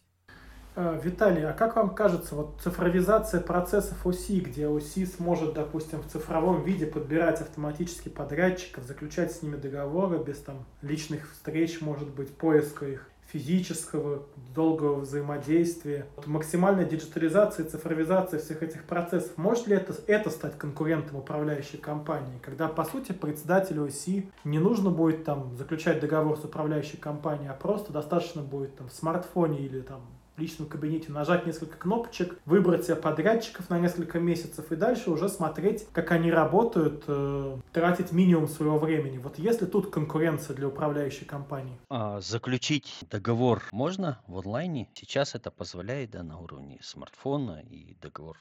Э, 0.77 1.01
Виталий, 1.03 1.45
а 1.45 1.53
как 1.53 1.75
вам 1.75 1.97
кажется, 1.97 2.37
вот 2.37 2.61
цифровизация 2.63 3.41
процессов 3.41 4.07
ОСИ, 4.07 4.39
где 4.39 4.69
ОСИ 4.69 5.05
сможет, 5.07 5.55
допустим, 5.55 6.01
в 6.01 6.07
цифровом 6.07 6.63
виде 6.63 6.87
подбирать 6.87 7.41
автоматически 7.41 8.09
подрядчиков, 8.09 8.85
заключать 8.85 9.33
с 9.33 9.43
ними 9.43 9.57
договоры 9.57 10.23
без 10.23 10.39
там 10.39 10.65
личных 10.83 11.33
встреч, 11.33 11.81
может 11.81 12.09
быть, 12.15 12.37
поиска 12.37 12.87
их 12.87 13.11
физического, 13.33 14.23
долгого 14.55 15.01
взаимодействия. 15.01 16.07
Вот 16.17 16.27
максимальная 16.27 16.85
диджитализация 16.85 17.67
и 17.67 17.69
цифровизация 17.69 18.41
всех 18.41 18.63
этих 18.63 18.85
процессов. 18.85 19.37
Может 19.37 19.67
ли 19.67 19.77
это, 19.77 19.95
это 20.07 20.31
стать 20.31 20.57
конкурентом 20.57 21.17
управляющей 21.17 21.79
компании, 21.79 22.39
когда, 22.43 22.69
по 22.69 22.85
сути, 22.85 23.13
председателю 23.13 23.85
ОСИ 23.85 24.31
не 24.45 24.59
нужно 24.59 24.91
будет 24.91 25.25
там 25.25 25.57
заключать 25.57 26.01
договор 26.01 26.39
с 26.39 26.45
управляющей 26.45 26.99
компанией, 26.99 27.49
а 27.49 27.55
просто 27.55 27.93
достаточно 27.93 28.43
будет 28.43 28.77
там 28.77 28.89
в 28.89 28.93
смартфоне 28.93 29.61
или 29.61 29.81
там 29.81 30.01
личном 30.39 30.69
кабинете 30.69 31.13
нажать 31.13 31.47
несколько 31.47 31.77
кнопочек, 31.77 32.39
выбрать 32.45 32.85
себе 32.85 32.97
подрядчиков 32.97 33.69
на 33.71 33.79
несколько 33.79 34.21
месяцев 34.21 34.71
и 34.73 34.77
дальше 34.77 35.11
уже 35.11 35.29
смотреть, 35.29 35.87
как 35.93 36.13
они 36.13 36.31
работают, 36.31 37.05
э, 37.07 37.59
тратить 37.73 38.13
минимум 38.13 38.49
своего 38.49 38.79
времени. 38.79 39.19
Вот 39.19 39.39
если 39.39 39.67
тут 39.67 39.91
конкуренция 39.91 40.55
для 40.57 40.69
управляющей 40.69 41.27
компании? 41.27 41.79
А, 41.89 42.21
заключить 42.21 43.05
договор 43.11 43.63
можно 43.73 44.21
в 44.27 44.39
онлайне. 44.39 44.89
Сейчас 44.95 45.35
это 45.35 45.51
позволяет 45.51 46.11
да, 46.11 46.23
на 46.23 46.39
уровне 46.39 46.79
смартфона 46.83 47.61
и 47.61 47.95
договор 48.01 48.39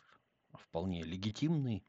вполне 0.53 1.03
легитимный 1.03 1.83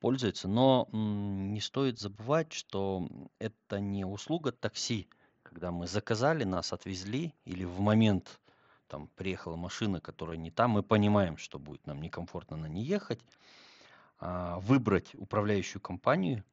пользуется, 0.00 0.48
но 0.48 0.88
не 0.92 1.60
стоит 1.60 2.00
забывать, 2.00 2.52
что 2.52 3.08
это 3.38 3.78
не 3.78 4.04
услуга 4.04 4.50
такси, 4.50 5.08
когда 5.42 5.70
мы 5.70 5.86
заказали, 5.86 6.44
нас 6.44 6.72
отвезли, 6.72 7.34
или 7.44 7.64
в 7.64 7.78
момент 7.78 8.40
там 8.92 9.08
приехала 9.16 9.56
машина, 9.56 10.02
которая 10.02 10.36
не 10.36 10.50
там, 10.50 10.72
мы 10.72 10.82
понимаем, 10.82 11.38
что 11.38 11.58
будет 11.58 11.86
нам 11.86 12.02
некомфортно 12.02 12.58
на 12.58 12.66
ней 12.66 12.84
ехать, 12.84 13.20
а, 14.18 14.58
выбрать 14.58 15.14
управляющую 15.14 15.80
компанию 15.80 16.44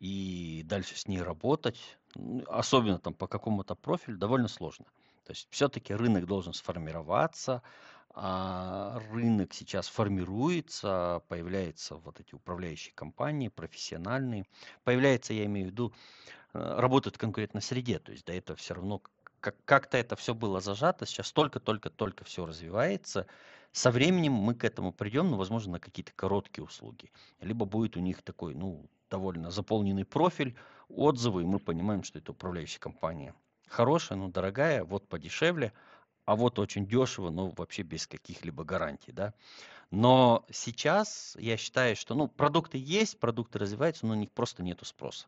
и 0.00 0.64
дальше 0.64 0.98
с 0.98 1.06
ней 1.06 1.22
работать, 1.22 1.96
особенно 2.48 2.98
там 2.98 3.14
по 3.14 3.28
какому-то 3.28 3.76
профилю, 3.76 4.18
довольно 4.18 4.48
сложно. 4.48 4.86
То 5.24 5.30
есть 5.30 5.46
все-таки 5.50 5.94
рынок 5.94 6.26
должен 6.26 6.52
сформироваться, 6.52 7.62
а 8.12 9.00
рынок 9.12 9.54
сейчас 9.54 9.86
формируется, 9.86 11.22
появляются 11.28 11.94
вот 11.94 12.18
эти 12.18 12.34
управляющие 12.34 12.92
компании, 12.92 13.50
профессиональные. 13.50 14.46
Появляется, 14.82 15.32
я 15.32 15.44
имею 15.44 15.68
в 15.68 15.70
виду, 15.70 15.92
э, 16.54 16.80
работают 16.80 17.14
в 17.14 17.18
конкурентной 17.20 17.62
среде, 17.62 18.00
то 18.00 18.10
есть 18.10 18.24
до 18.26 18.32
этого 18.32 18.56
все 18.56 18.74
равно 18.74 19.00
как- 19.40 19.56
как-то 19.64 19.98
это 19.98 20.16
все 20.16 20.34
было 20.34 20.60
зажато, 20.60 21.06
сейчас 21.06 21.32
только-только-только 21.32 22.24
все 22.24 22.46
развивается. 22.46 23.26
Со 23.72 23.90
временем 23.90 24.32
мы 24.32 24.54
к 24.54 24.64
этому 24.64 24.92
придем, 24.92 25.30
ну, 25.30 25.36
возможно, 25.36 25.72
на 25.72 25.80
какие-то 25.80 26.12
короткие 26.16 26.64
услуги. 26.64 27.10
Либо 27.40 27.66
будет 27.66 27.96
у 27.96 28.00
них 28.00 28.22
такой, 28.22 28.54
ну, 28.54 28.86
довольно 29.10 29.50
заполненный 29.50 30.04
профиль, 30.04 30.56
отзывы, 30.88 31.42
и 31.42 31.46
мы 31.46 31.58
понимаем, 31.58 32.02
что 32.02 32.18
это 32.18 32.32
управляющая 32.32 32.80
компания. 32.80 33.34
Хорошая, 33.68 34.18
но 34.18 34.28
дорогая, 34.28 34.84
вот 34.84 35.06
подешевле, 35.06 35.72
а 36.24 36.36
вот 36.36 36.58
очень 36.58 36.86
дешево, 36.86 37.30
но 37.30 37.50
вообще 37.50 37.82
без 37.82 38.06
каких-либо 38.06 38.64
гарантий, 38.64 39.12
да. 39.12 39.34
Но 39.90 40.44
сейчас 40.50 41.36
я 41.38 41.56
считаю, 41.56 41.96
что, 41.96 42.14
ну, 42.14 42.28
продукты 42.28 42.78
есть, 42.78 43.18
продукты 43.18 43.58
развиваются, 43.58 44.06
но 44.06 44.12
у 44.12 44.16
них 44.16 44.30
просто 44.30 44.62
нету 44.62 44.84
спроса. 44.84 45.26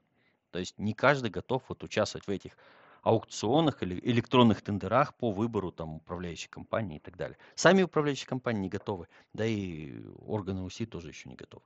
То 0.50 0.58
есть 0.58 0.78
не 0.78 0.92
каждый 0.92 1.30
готов 1.30 1.62
вот 1.68 1.82
участвовать 1.82 2.26
в 2.26 2.30
этих 2.30 2.56
аукционах 3.02 3.82
или 3.82 4.00
электронных 4.02 4.62
тендерах 4.62 5.14
по 5.14 5.30
выбору 5.30 5.70
там 5.70 5.96
управляющей 5.96 6.48
компании 6.48 6.96
и 6.96 7.00
так 7.00 7.16
далее. 7.16 7.36
Сами 7.54 7.82
управляющие 7.82 8.26
компании 8.26 8.60
не 8.60 8.68
готовы, 8.68 9.08
да 9.32 9.44
и 9.44 9.94
органы 10.26 10.62
УСИ 10.62 10.86
тоже 10.86 11.08
еще 11.08 11.28
не 11.28 11.34
готовы. 11.34 11.64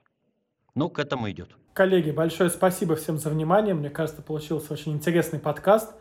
Ну, 0.75 0.91
к 0.91 0.99
этому 0.99 1.31
идет. 1.31 1.51
Коллеги, 1.73 2.11
большое 2.11 2.51
спасибо 2.51 2.97
всем 2.97 3.19
за 3.19 3.31
внимание. 3.31 3.75
Мне 3.75 3.91
кажется, 3.91 4.23
получился 4.23 4.73
очень 4.73 4.93
интересный 4.93 5.39
подкаст. 5.39 5.95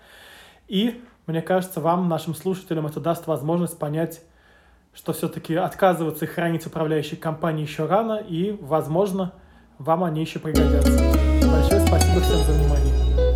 И, 0.67 1.03
мне 1.27 1.41
кажется, 1.41 1.79
вам, 1.79 2.09
нашим 2.09 2.33
слушателям, 2.33 2.87
это 2.87 2.99
даст 2.99 3.27
возможность 3.27 3.77
понять, 3.77 4.21
что 4.93 5.13
все-таки 5.13 5.55
отказываться 5.55 6.25
и 6.25 6.27
хранить 6.27 6.65
управляющие 6.65 7.19
компании 7.19 7.63
еще 7.63 7.85
рано, 7.85 8.15
и, 8.15 8.51
возможно, 8.51 9.33
вам 9.77 10.03
они 10.03 10.21
еще 10.21 10.39
пригодятся. 10.39 10.91
Большое 11.47 11.85
спасибо 11.85 12.21
всем 12.21 12.37
за 12.43 12.53
внимание. 12.53 13.32